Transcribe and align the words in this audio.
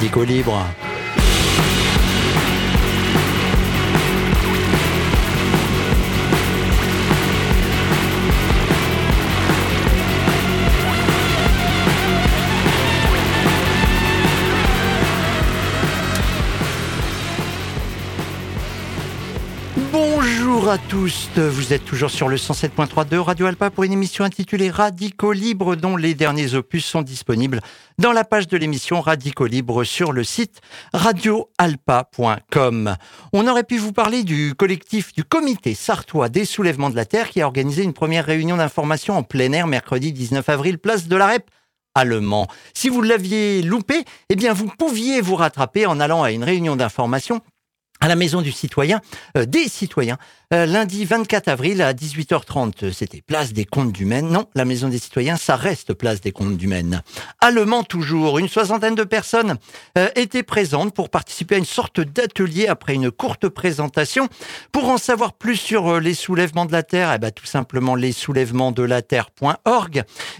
Radicaux 0.00 0.24
Libre. 0.24 0.89
Bonjour 20.60 20.74
à 20.74 20.88
tous, 20.90 21.30
vous 21.38 21.72
êtes 21.72 21.86
toujours 21.86 22.10
sur 22.10 22.28
le 22.28 22.36
107.3 22.36 23.08
de 23.08 23.16
Radio 23.16 23.46
Alpa 23.46 23.70
pour 23.70 23.84
une 23.84 23.94
émission 23.94 24.24
intitulée 24.24 24.68
Radicaux 24.68 25.32
Libre 25.32 25.74
dont 25.74 25.96
les 25.96 26.12
derniers 26.12 26.54
opus 26.54 26.84
sont 26.84 27.00
disponibles 27.00 27.62
dans 27.96 28.12
la 28.12 28.24
page 28.24 28.46
de 28.46 28.58
l'émission 28.58 29.00
Radicaux 29.00 29.46
Libre 29.46 29.84
sur 29.84 30.12
le 30.12 30.22
site 30.22 30.60
radioalpa.com. 30.92 32.94
On 33.32 33.48
aurait 33.48 33.64
pu 33.64 33.78
vous 33.78 33.92
parler 33.92 34.22
du 34.22 34.54
collectif 34.54 35.14
du 35.14 35.24
comité 35.24 35.72
sartois 35.72 36.28
des 36.28 36.44
soulèvements 36.44 36.90
de 36.90 36.96
la 36.96 37.06
Terre 37.06 37.30
qui 37.30 37.40
a 37.40 37.46
organisé 37.46 37.82
une 37.82 37.94
première 37.94 38.26
réunion 38.26 38.58
d'information 38.58 39.16
en 39.16 39.22
plein 39.22 39.52
air 39.52 39.66
mercredi 39.66 40.12
19 40.12 40.46
avril 40.46 40.76
place 40.76 41.08
de 41.08 41.16
la 41.16 41.28
REP 41.28 41.50
allemand. 41.94 42.48
Si 42.74 42.90
vous 42.90 43.00
l'aviez 43.00 43.62
loupé, 43.62 44.04
eh 44.28 44.36
bien 44.36 44.52
vous 44.52 44.70
pouviez 44.78 45.22
vous 45.22 45.36
rattraper 45.36 45.86
en 45.86 46.00
allant 46.00 46.22
à 46.22 46.32
une 46.32 46.44
réunion 46.44 46.76
d'information 46.76 47.40
à 48.00 48.08
la 48.08 48.16
Maison 48.16 48.42
du 48.42 48.50
Citoyen, 48.50 49.00
euh, 49.36 49.44
des 49.44 49.68
citoyens, 49.68 50.18
lundi 50.52 51.04
24 51.04 51.46
avril 51.46 51.80
à 51.80 51.92
18h30. 51.92 52.92
C'était 52.92 53.20
place 53.20 53.52
des 53.52 53.64
comptes 53.64 53.92
du 53.92 54.04
Maine. 54.04 54.28
Non, 54.30 54.46
la 54.56 54.64
Maison 54.64 54.88
des 54.88 54.98
Citoyens, 54.98 55.36
ça 55.36 55.54
reste 55.54 55.94
place 55.94 56.20
des 56.20 56.32
comptes 56.32 56.56
du 56.56 56.66
Maine. 56.66 57.02
Allemand 57.40 57.84
toujours, 57.84 58.40
une 58.40 58.48
soixantaine 58.48 58.96
de 58.96 59.04
personnes 59.04 59.58
euh, 59.96 60.08
étaient 60.16 60.42
présentes 60.42 60.92
pour 60.92 61.08
participer 61.08 61.54
à 61.54 61.58
une 61.58 61.64
sorte 61.64 62.00
d'atelier 62.00 62.66
après 62.66 62.94
une 62.94 63.12
courte 63.12 63.48
présentation. 63.48 64.28
Pour 64.72 64.88
en 64.88 64.98
savoir 64.98 65.34
plus 65.34 65.54
sur 65.54 66.00
les 66.00 66.14
soulèvements 66.14 66.66
de 66.66 66.72
la 66.72 66.82
Terre, 66.82 67.12
eh 67.14 67.18
ben, 67.18 67.30
tout 67.30 67.46
simplement 67.46 67.94
les. 67.94 68.10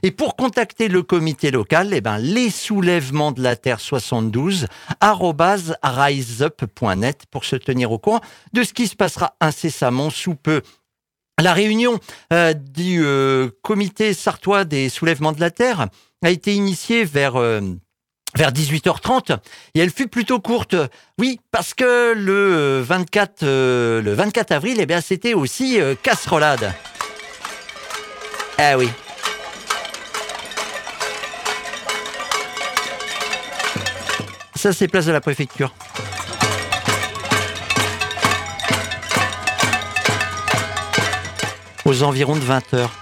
Et 0.03 0.11
pour 0.11 0.35
contacter 0.35 0.89
le 0.89 1.03
comité 1.05 1.53
local, 1.53 1.91
eh 1.93 2.01
ben, 2.01 2.19
les 2.19 2.51
soulèvements 2.51 3.31
de 3.31 3.43
la 3.43 3.55
Terre 3.55 3.79
72, 3.79 4.67
riseup.net 5.83 7.27
pour 7.31 7.45
se 7.45 7.55
tenir 7.55 7.93
au 7.93 7.99
courant 7.99 8.21
de 8.53 8.65
ce 8.65 8.73
qui 8.73 8.89
se 8.89 8.97
passera 8.97 9.37
incessamment 9.41 10.00
sous 10.09 10.35
peu. 10.35 10.63
La 11.41 11.55
réunion 11.55 11.99
euh, 12.33 12.53
du 12.53 13.03
euh, 13.03 13.49
comité 13.63 14.13
sartois 14.13 14.65
des 14.65 14.89
soulèvements 14.89 15.33
de 15.33 15.41
la 15.41 15.51
Terre 15.51 15.89
a 16.23 16.31
été 16.31 16.55
initiée 16.55 17.05
vers... 17.05 17.37
Euh, 17.37 17.61
vers 18.37 18.53
18h30 18.53 19.39
et 19.75 19.81
elle 19.81 19.91
fut 19.91 20.07
plutôt 20.07 20.39
courte. 20.39 20.77
Oui, 21.19 21.41
parce 21.51 21.75
que 21.75 22.15
le 22.15 22.81
24 22.81 23.43
le 23.43 24.15
24 24.15 24.53
avril 24.53 24.77
eh 24.79 24.87
bien 24.87 25.01
c'était 25.01 25.35
aussi 25.35 25.81
casserolade. 26.01 26.73
Ah 28.57 28.79
oui. 28.79 28.89
Ça 34.55 34.73
c'est 34.73 34.87
place 34.87 35.07
de 35.07 35.13
la 35.13 35.21
préfecture. 35.21 35.75
Aux 41.91 42.05
environs 42.05 42.37
de 42.37 42.41
20 42.41 42.75
heures. 42.75 42.93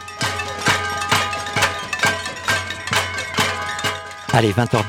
Allez, 4.33 4.51
20h10. 4.51 4.81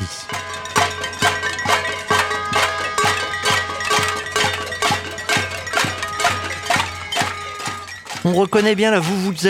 On 8.23 8.33
reconnaît 8.33 8.75
bien 8.75 8.91
la 8.91 9.01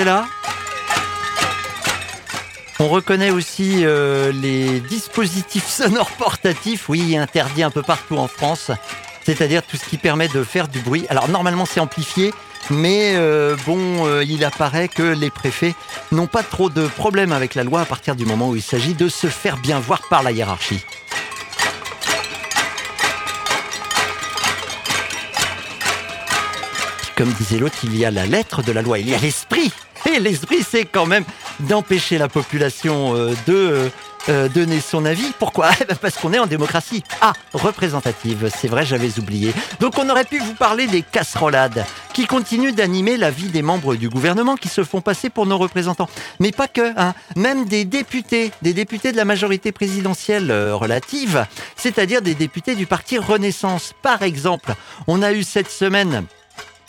là. 0.04 0.26
On 2.80 2.88
reconnaît 2.88 3.30
aussi 3.30 3.86
euh, 3.86 4.32
les 4.32 4.80
dispositifs 4.80 5.68
sonores 5.70 6.10
portatifs, 6.12 6.90
oui, 6.90 7.16
interdits 7.16 7.62
un 7.62 7.70
peu 7.70 7.84
partout 7.84 8.18
en 8.18 8.28
France, 8.28 8.72
c'est-à-dire 9.24 9.62
tout 9.62 9.78
ce 9.78 9.86
qui 9.86 9.98
permet 9.98 10.28
de 10.28 10.44
faire 10.44 10.68
du 10.68 10.80
bruit. 10.80 11.06
Alors 11.10 11.30
normalement 11.30 11.66
c'est 11.66 11.80
amplifié, 11.80 12.34
mais 12.70 13.14
euh, 13.16 13.56
bon, 13.66 14.06
euh, 14.06 14.24
il 14.24 14.44
apparaît 14.44 14.88
que 14.88 15.04
les 15.04 15.30
préfets 15.30 15.76
n'ont 16.12 16.28
pas 16.28 16.44
trop 16.44 16.70
de 16.70 16.88
problèmes 16.88 17.32
avec 17.32 17.56
la 17.56 17.64
loi 17.64 17.82
à 17.82 17.86
partir 17.86 18.16
du 18.16 18.26
moment 18.26 18.50
où 18.50 18.56
il 18.56 18.62
s'agit 18.62 18.94
de 18.94 19.10
se 19.10 19.28
faire 19.28 19.58
bien 19.58 19.80
voir 19.80 20.02
par 20.10 20.24
la 20.24 20.32
hiérarchie. 20.32 20.84
Comme 27.16 27.34
disait 27.34 27.58
l'autre, 27.58 27.78
il 27.84 27.98
y 27.98 28.06
a 28.06 28.12
la 28.12 28.26
lettre 28.26 28.64
de 28.64 28.72
la 28.72 28.82
loi, 28.82 29.00
il 29.00 29.10
y 29.10 29.14
a 29.14 29.18
l'esprit. 29.18 29.72
Et 30.10 30.20
l'esprit, 30.20 30.64
c'est 30.64 30.86
quand 30.86 31.06
même 31.06 31.26
d'empêcher 31.62 32.18
la 32.18 32.28
population 32.28 33.16
euh, 33.16 33.34
de 33.48 33.92
euh, 34.28 34.50
donner 34.50 34.82
son 34.82 35.06
avis. 35.06 35.32
Pourquoi 35.40 35.70
eh 35.82 35.86
ben, 35.86 35.96
Parce 35.96 36.18
qu'on 36.18 36.34
est 36.34 36.40
en 36.40 36.46
démocratie. 36.46 37.04
Ah, 37.22 37.34
représentative, 37.54 38.50
c'est 38.56 38.68
vrai, 38.68 38.86
j'avais 38.86 39.18
oublié. 39.18 39.54
Donc 39.80 39.98
on 39.98 40.10
aurait 40.10 40.26
pu 40.26 40.40
vous 40.40 40.54
parler 40.54 40.88
des 40.88 41.02
casserolades 41.02 41.86
qui 42.14 42.26
continuent 42.26 42.74
d'animer 42.74 43.18
la 43.18 43.32
vie 43.32 43.48
des 43.48 43.62
membres 43.62 43.96
du 43.96 44.10
gouvernement 44.10 44.56
qui 44.56 44.68
se 44.68 44.84
font 44.84 45.02
passer 45.02 45.30
pour 45.30 45.46
nos 45.46 45.58
représentants. 45.58 46.10
Mais 46.40 46.52
pas 46.52 46.68
que, 46.68 46.94
hein. 47.00 47.14
même 47.36 47.66
des 47.66 47.86
députés, 47.86 48.52
des 48.62 48.74
députés 48.74 49.12
de 49.12 49.18
la 49.18 49.26
majorité 49.26 49.72
présidentielle 49.72 50.52
euh, 50.52 50.76
relative, 50.76 51.46
c'est-à-dire 51.76 52.22
des 52.22 52.36
députés 52.36 52.76
du 52.76 52.86
parti 52.86 53.18
Renaissance. 53.18 53.94
Par 54.02 54.22
exemple, 54.22 54.74
on 55.08 55.22
a 55.22 55.32
eu 55.32 55.44
cette 55.44 55.72
semaine 55.72 56.26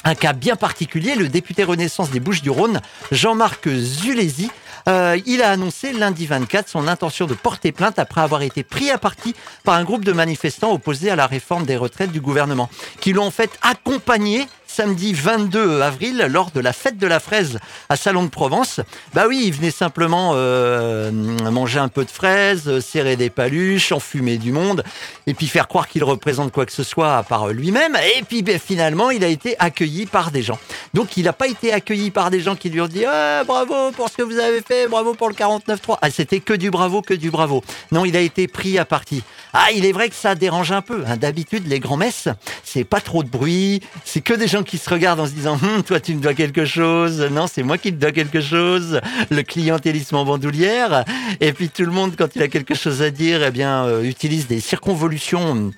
un 0.05 0.15
cas 0.15 0.33
bien 0.33 0.57
particulier, 0.57 1.15
le 1.15 1.29
député 1.29 1.65
Renaissance 1.65 2.11
des 2.11 2.21
Bouches-du-Rhône, 2.21 2.81
Jean-Marc 3.13 3.69
Zulési, 3.69 4.51
euh, 4.89 5.19
il 5.27 5.43
a 5.43 5.51
annoncé 5.51 5.93
lundi 5.93 6.27
24 6.27 6.69
son 6.69 6.89
intention 6.89 7.27
de 7.27 7.35
porter 7.35 7.71
plainte 7.71 7.99
après 7.99 8.23
avoir 8.23 8.43
été 8.43 8.63
pris 8.63 8.91
à 8.91 8.99
partie 8.99 9.35
par 9.63 9.75
un 9.75 9.85
groupe 9.85 10.05
de 10.05 10.13
manifestants 10.13 10.73
opposés 10.73 11.11
à 11.11 11.17
la 11.17 11.27
réforme 11.27 11.67
des 11.67 11.77
retraites 11.77 12.13
du 12.13 12.21
gouvernement, 12.21 12.71
qui 13.01 13.13
l'ont 13.13 13.27
en 13.27 13.31
fait 13.31 13.51
accompagné 13.63 14.47
samedi 14.71 15.13
22 15.13 15.81
avril 15.81 16.27
lors 16.31 16.53
de 16.53 16.61
la 16.61 16.73
fête 16.73 16.97
de 16.97 17.07
la 17.07 17.19
fraise 17.19 17.59
à 17.89 17.97
Salon 17.97 18.23
de 18.23 18.29
Provence. 18.29 18.81
Bah 19.15 19.25
oui, 19.29 19.43
il 19.47 19.53
venait 19.53 19.73
simplement 19.73 20.33
euh, 20.35 21.11
manger 21.11 21.81
un 21.81 21.89
peu 21.89 22.05
de 22.05 22.11
fraises, 22.11 22.79
serrer 22.79 23.17
des 23.17 23.31
paluches, 23.31 23.91
enfumer 23.91 24.39
du 24.39 24.53
monde 24.53 24.85
et 25.27 25.35
puis 25.35 25.49
faire 25.49 25.67
croire 25.67 25.89
qu'il 25.89 26.05
représente 26.05 26.53
quoi 26.53 26.67
que 26.67 26.73
ce 26.73 26.85
soit 26.85 27.17
à 27.17 27.23
part 27.25 27.49
lui-même. 27.49 27.97
Et 28.17 28.23
puis 28.23 28.43
ben, 28.43 28.61
finalement, 28.61 29.11
il 29.11 29.25
a 29.25 29.27
été 29.27 29.57
accueilli 29.59 30.07
par 30.07 30.31
des 30.31 30.43
gens. 30.43 30.59
Donc 30.95 31.17
il 31.17 31.25
n'a 31.25 31.33
pas 31.33 31.49
été 31.49 31.73
accueilli 31.73 32.13
par 32.13 32.31
des 32.31 32.41
gens 32.41 32.55
qui 32.55 32.71
lui 32.71 32.81
ont 32.81 32.87
dit 32.87 33.05
ah, 33.05 33.43
bravo 33.45 33.91
pour 33.91 34.09
ce 34.09 34.17
que 34.17 34.23
vous 34.23 34.39
avez 34.39 34.63
fait, 34.63 34.87
bravo 34.87 35.15
pour 35.15 35.29
le 35.29 35.35
49-3. 35.35 35.99
Ah, 36.01 36.11
c'était 36.11 36.41
que 36.41 36.55
du 36.55 36.71
bravo, 36.71 37.03
que 37.03 37.15
du 37.15 37.31
bravo. 37.31 37.65
Non, 37.91 38.05
il 38.05 38.17
a 38.17 38.21
été 38.21 38.47
pris 38.47 38.79
à 38.79 38.85
partie. 38.85 39.25
Ah, 39.53 39.73
il 39.75 39.85
est 39.85 39.93
vrai 39.93 40.09
que 40.09 40.15
ça 40.15 40.37
dérange 40.37 40.71
un 40.71 40.83
peu. 40.83 41.03
Hein. 41.09 41.17
D'habitude, 41.17 41.67
les 41.67 41.81
grands-messes, 41.81 42.29
c'est 42.63 42.85
pas 42.85 43.01
trop 43.01 43.25
de 43.25 43.29
bruit, 43.29 43.81
c'est 44.05 44.21
que 44.21 44.35
des 44.35 44.47
gens 44.47 44.60
qui 44.63 44.79
se 44.79 44.89
regardent 44.89 45.21
en 45.21 45.27
se 45.27 45.33
disant 45.33 45.59
hum, 45.63 45.83
toi 45.83 46.01
tu 46.01 46.15
me 46.15 46.21
dois 46.21 46.35
quelque 46.35 46.65
chose, 46.65 47.21
non 47.31 47.47
c'est 47.47 47.63
moi 47.63 47.79
qui 47.79 47.93
te 47.93 47.99
dois 47.99 48.13
quelque 48.13 48.41
chose, 48.41 49.01
le 49.31 49.43
clientélisme 49.43 50.17
en 50.17 50.25
bandoulière. 50.25 51.05
Et 51.41 51.53
puis 51.53 51.69
tout 51.69 51.85
le 51.85 51.93
monde 51.93 52.15
quand 52.17 52.35
il 52.35 52.43
a 52.43 52.49
quelque 52.49 52.75
chose 52.75 53.03
à 53.03 53.11
dire, 53.11 53.43
eh 53.45 53.51
bien 53.51 53.85
euh, 53.85 54.03
utilise 54.03 54.47
des 54.47 54.61
circonvolutions 54.61 55.73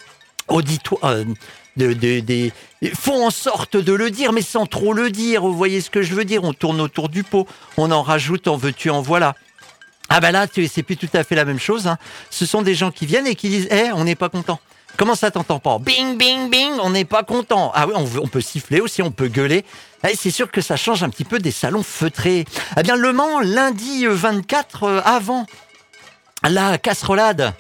auditoires. 0.49 1.01
Euh, 1.05 1.25
font 2.95 3.27
en 3.27 3.31
sorte 3.31 3.77
de 3.77 3.93
le 3.93 4.11
dire, 4.11 4.33
mais 4.33 4.43
sans 4.43 4.67
trop 4.67 4.93
le 4.93 5.11
dire. 5.11 5.43
Vous 5.43 5.57
voyez 5.57 5.81
ce 5.81 5.91
que 5.91 6.03
je 6.03 6.15
veux 6.15 6.25
dire? 6.25 6.45
On 6.45 6.53
tourne 6.53 6.81
autour 6.81 7.09
du 7.09 7.25
pot, 7.25 7.47
on 7.77 7.91
en 7.91 8.03
rajoute, 8.03 8.49
en 8.49 8.57
veux-tu, 8.57 8.91
en 8.91 9.01
voilà. 9.01 9.35
Ah 10.09 10.21
ben 10.21 10.33
là, 10.33 10.47
c'est 10.53 10.83
plus 10.83 10.97
tout 10.97 11.09
à 11.15 11.25
fait 11.25 11.35
la 11.35 11.47
même 11.47 11.59
chose. 11.59 11.87
Hein. 11.87 11.97
Ce 12.29 12.45
sont 12.45 12.61
des 12.61 12.75
gens 12.75 12.91
qui 12.91 13.07
viennent 13.07 13.27
et 13.27 13.35
qui 13.35 13.49
disent, 13.49 13.69
eh, 13.71 13.93
on 13.95 14.05
n'est 14.05 14.17
pas 14.17 14.29
content. 14.29 14.61
Comment 14.97 15.15
ça 15.15 15.31
t'entend 15.31 15.59
pas 15.59 15.79
Bing, 15.79 16.17
bing, 16.17 16.51
bing, 16.51 16.73
on 16.83 16.91
n'est 16.91 17.05
pas 17.05 17.23
content. 17.23 17.73
Ah 17.75 17.87
oui, 17.87 17.95
on, 17.97 18.29
peut 18.29 18.41
siffler 18.41 18.81
aussi, 18.81 19.03
on 19.03 19.11
peut 19.11 19.29
gueuler. 19.29 19.65
Eh, 20.09 20.15
c'est 20.17 20.31
sûr 20.31 20.51
que 20.51 20.61
ça 20.61 20.77
change 20.77 21.03
un 21.03 21.09
petit 21.09 21.25
peu 21.25 21.39
des 21.39 21.51
salons 21.51 21.83
feutrés. 21.83 22.45
Eh 22.79 22.83
bien, 22.83 22.97
Le 22.97 23.13
Mans, 23.13 23.41
lundi 23.41 24.07
24, 24.07 24.83
euh, 24.85 25.01
avant 25.05 25.47
la 26.49 26.79
casserolade 26.79 27.53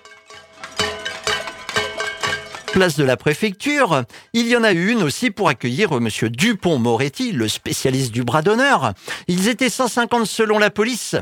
place 2.73 2.96
de 2.96 3.05
la 3.05 3.19
préfecture. 3.19 4.05
Il 4.32 4.49
y 4.49 4.56
en 4.56 4.64
a 4.64 4.73
une 4.73 5.02
aussi 5.02 5.31
pour 5.31 5.50
accueillir 5.50 5.93
monsieur 6.00 6.31
Dupont-Moretti, 6.31 7.32
le 7.32 7.46
spécialiste 7.46 8.12
du 8.12 8.25
bras 8.25 8.40
d'honneur. 8.40 8.94
Ils 9.29 9.49
étaient 9.49 9.69
150 9.69 10.26
selon 10.26 10.58
la 10.58 10.70
police 10.70 11.14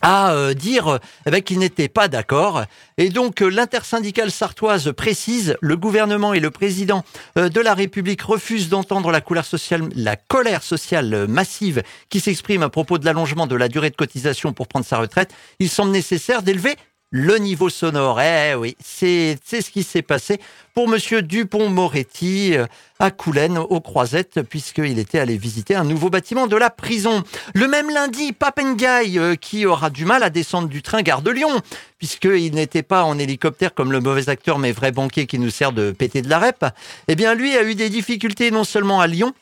à 0.00 0.32
euh, 0.32 0.54
dire 0.54 0.98
eh 1.26 1.30
ben, 1.30 1.42
qu'ils 1.42 1.58
n'étaient 1.58 1.88
pas 1.88 2.08
d'accord. 2.08 2.64
Et 2.98 3.08
donc 3.08 3.42
euh, 3.42 3.48
l'intersyndicale 3.48 4.30
sartoise 4.30 4.92
précise, 4.92 5.56
le 5.60 5.76
gouvernement 5.76 6.34
et 6.34 6.40
le 6.40 6.50
président 6.50 7.04
euh, 7.38 7.48
de 7.48 7.60
la 7.60 7.74
République 7.74 8.22
refusent 8.22 8.68
d'entendre 8.68 9.10
la, 9.10 9.42
sociale, 9.42 9.88
la 9.94 10.16
colère 10.16 10.62
sociale 10.62 11.26
massive 11.28 11.82
qui 12.08 12.20
s'exprime 12.20 12.62
à 12.62 12.68
propos 12.68 12.98
de 12.98 13.04
l'allongement 13.04 13.46
de 13.46 13.56
la 13.56 13.68
durée 13.68 13.90
de 13.90 13.96
cotisation 13.96 14.52
pour 14.52 14.68
prendre 14.68 14.86
sa 14.86 14.98
retraite. 14.98 15.32
Il 15.58 15.68
semble 15.68 15.90
nécessaire 15.90 16.42
d'élever 16.42 16.76
le 17.10 17.36
niveau 17.38 17.68
sonore. 17.68 18.20
Eh 18.20 18.54
oui, 18.54 18.76
c'est 18.82 19.38
ce 19.44 19.70
qui 19.70 19.82
s'est 19.82 20.02
passé 20.02 20.40
pour 20.74 20.88
Monsieur 20.88 21.22
Dupont-Moretti 21.22 22.56
euh, 22.56 22.66
à 23.00 23.10
Coulennes, 23.10 23.58
aux 23.58 23.80
Croisettes, 23.80 24.42
puisqu'il 24.42 24.98
était 24.98 25.18
allé 25.18 25.36
visiter 25.36 25.74
un 25.74 25.84
nouveau 25.84 26.08
bâtiment 26.08 26.46
de 26.46 26.56
la 26.56 26.70
prison. 26.70 27.24
Le 27.54 27.66
même 27.66 27.90
lundi, 27.90 28.32
Papengaï, 28.32 29.18
euh, 29.18 29.34
qui 29.34 29.66
aura 29.66 29.90
du 29.90 30.04
mal 30.04 30.22
à 30.22 30.30
descendre 30.30 30.68
du 30.68 30.82
train 30.82 31.02
Gare 31.02 31.22
de 31.22 31.32
Lyon, 31.32 31.60
puisqu'il 31.98 32.54
n'était 32.54 32.84
pas 32.84 33.02
en 33.02 33.18
hélicoptère 33.18 33.74
comme 33.74 33.90
le 33.90 34.00
mauvais 34.00 34.28
acteur, 34.28 34.58
mais 34.58 34.70
vrai 34.70 34.92
banquier 34.92 35.26
qui 35.26 35.38
nous 35.38 35.50
sert 35.50 35.72
de 35.72 35.90
péter 35.90 36.22
de 36.22 36.28
la 36.28 36.38
rep, 36.38 36.64
eh 37.08 37.16
bien 37.16 37.34
lui 37.34 37.56
a 37.56 37.64
eu 37.64 37.74
des 37.74 37.90
difficultés 37.90 38.52
non 38.52 38.64
seulement 38.64 39.00
à 39.00 39.08
Lyon, 39.08 39.34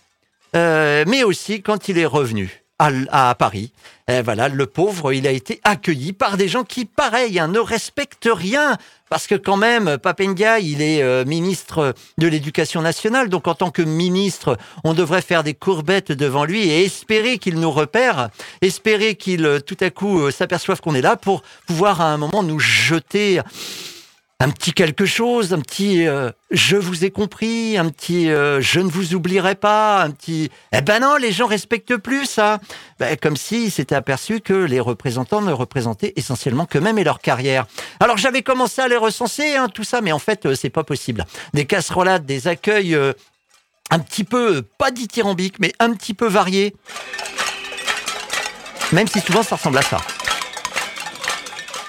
euh, 0.56 1.04
mais 1.06 1.22
aussi 1.22 1.60
quand 1.60 1.88
il 1.88 1.98
est 1.98 2.06
revenu 2.06 2.62
à, 2.78 3.34
Paris. 3.38 3.72
Et 4.08 4.22
voilà, 4.22 4.48
le 4.48 4.66
pauvre, 4.66 5.12
il 5.12 5.26
a 5.26 5.32
été 5.32 5.60
accueilli 5.64 6.12
par 6.12 6.36
des 6.36 6.48
gens 6.48 6.64
qui, 6.64 6.84
pareil, 6.84 7.38
hein, 7.38 7.48
ne 7.48 7.58
respectent 7.58 8.30
rien. 8.32 8.76
Parce 9.10 9.26
que 9.26 9.34
quand 9.34 9.56
même, 9.56 9.96
Papendia, 9.98 10.60
il 10.60 10.82
est 10.82 11.02
euh, 11.02 11.24
ministre 11.24 11.94
de 12.18 12.26
l'Éducation 12.28 12.82
nationale. 12.82 13.28
Donc 13.28 13.48
en 13.48 13.54
tant 13.54 13.70
que 13.70 13.82
ministre, 13.82 14.58
on 14.84 14.94
devrait 14.94 15.22
faire 15.22 15.42
des 15.42 15.54
courbettes 15.54 16.12
devant 16.12 16.44
lui 16.44 16.68
et 16.68 16.84
espérer 16.84 17.38
qu'il 17.38 17.58
nous 17.58 17.70
repère, 17.70 18.28
espérer 18.60 19.14
qu'il 19.14 19.46
euh, 19.46 19.60
tout 19.60 19.78
à 19.80 19.90
coup 19.90 20.20
euh, 20.20 20.30
s'aperçoive 20.30 20.80
qu'on 20.80 20.94
est 20.94 21.00
là 21.00 21.16
pour 21.16 21.42
pouvoir 21.66 22.00
à 22.00 22.12
un 22.12 22.18
moment 22.18 22.42
nous 22.42 22.58
jeter 22.58 23.40
un 24.40 24.50
petit 24.50 24.72
quelque 24.72 25.04
chose, 25.04 25.52
un 25.52 25.60
petit 25.60 26.06
euh, 26.06 26.30
je 26.52 26.76
vous 26.76 27.04
ai 27.04 27.10
compris, 27.10 27.76
un 27.76 27.88
petit 27.88 28.30
euh, 28.30 28.60
je 28.60 28.78
ne 28.78 28.88
vous 28.88 29.14
oublierai 29.14 29.56
pas, 29.56 30.02
un 30.02 30.10
petit 30.10 30.50
eh 30.72 30.80
ben 30.80 31.00
non, 31.00 31.16
les 31.16 31.32
gens 31.32 31.46
respectent 31.46 31.96
plus 31.96 32.26
ça. 32.26 32.60
Ben, 33.00 33.16
comme 33.16 33.36
s'ils 33.36 33.72
s'étaient 33.72 33.96
aperçus 33.96 34.40
que 34.40 34.52
les 34.52 34.78
représentants 34.78 35.42
ne 35.42 35.52
représentaient 35.52 36.12
essentiellement 36.14 36.66
qu'eux-mêmes 36.66 36.98
et 36.98 37.04
leur 37.04 37.20
carrière. 37.20 37.66
Alors 37.98 38.16
j'avais 38.16 38.42
commencé 38.42 38.80
à 38.80 38.86
les 38.86 38.96
recenser, 38.96 39.56
hein, 39.56 39.68
tout 39.68 39.84
ça, 39.84 40.00
mais 40.00 40.12
en 40.12 40.20
fait 40.20 40.46
euh, 40.46 40.54
c'est 40.54 40.70
pas 40.70 40.84
possible. 40.84 41.26
Des 41.52 41.64
casserolades, 41.64 42.24
des 42.24 42.46
accueils 42.46 42.96
un 43.90 43.98
petit 43.98 44.22
peu 44.22 44.62
pas 44.62 44.92
dithyrambiques, 44.92 45.58
mais 45.58 45.72
un 45.80 45.92
petit 45.94 46.14
peu 46.14 46.28
variés. 46.28 46.76
Même 48.92 49.08
si 49.08 49.20
souvent 49.20 49.42
ça 49.42 49.56
ressemble 49.56 49.78
à 49.78 49.82
ça. 49.82 49.98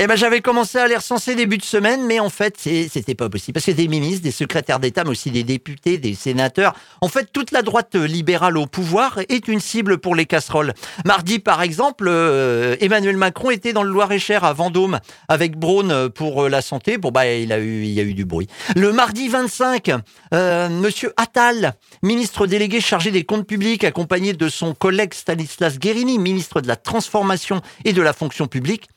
Eh 0.01 0.07
ben, 0.07 0.15
j'avais 0.15 0.39
commencé 0.39 0.77
à 0.77 0.87
les 0.87 0.95
recenser 0.95 1.35
début 1.35 1.57
de 1.57 1.63
semaine, 1.65 2.05
mais 2.05 2.21
en 2.21 2.29
fait, 2.29 2.55
c'était 2.57 3.15
pas 3.15 3.27
possible. 3.27 3.55
Parce 3.55 3.65
que 3.65 3.71
des 3.71 3.89
ministres, 3.89 4.23
des 4.23 4.31
secrétaires 4.31 4.79
d'État, 4.79 5.03
mais 5.03 5.09
aussi 5.09 5.29
des 5.29 5.43
députés, 5.43 5.97
des 5.97 6.13
sénateurs, 6.13 6.73
en 7.01 7.09
fait, 7.09 7.33
toute 7.33 7.51
la 7.51 7.63
droite 7.63 7.95
libérale 7.95 8.57
au 8.57 8.65
pouvoir 8.65 9.19
est 9.27 9.49
une 9.49 9.59
cible 9.59 9.97
pour 9.97 10.15
les 10.15 10.25
casseroles. 10.25 10.73
Mardi, 11.03 11.39
par 11.39 11.61
exemple, 11.61 12.05
euh, 12.07 12.77
Emmanuel 12.79 13.17
Macron 13.17 13.51
était 13.51 13.73
dans 13.73 13.83
le 13.83 13.91
Loir-et-Cher 13.91 14.45
à 14.45 14.53
Vendôme 14.53 15.01
avec 15.27 15.57
Braun 15.57 16.07
pour 16.15 16.45
euh, 16.45 16.49
la 16.49 16.61
santé. 16.61 16.97
Bon, 16.97 17.11
bah, 17.11 17.27
il 17.27 17.51
a 17.51 17.59
eu, 17.59 17.83
il 17.83 17.91
y 17.91 17.99
a 17.99 18.03
eu 18.03 18.13
du 18.13 18.23
bruit. 18.23 18.47
Le 18.77 18.93
mardi 18.93 19.27
25, 19.27 19.91
euh, 20.33 20.69
Monsieur 20.69 21.11
Attal, 21.17 21.73
ministre 22.03 22.47
délégué 22.47 22.79
chargé 22.79 23.11
des 23.11 23.25
comptes 23.25 23.45
publics, 23.45 23.83
accompagné 23.83 24.31
de 24.31 24.47
son 24.47 24.73
collègue 24.73 25.13
Stanislas 25.13 25.77
Guérini, 25.77 26.19
ministre 26.19 26.61
de 26.61 26.69
la 26.69 26.77
transformation 26.77 27.59
et 27.83 27.91
de 27.91 28.01
la 28.01 28.13
fonction 28.13 28.47
publique, 28.47 28.87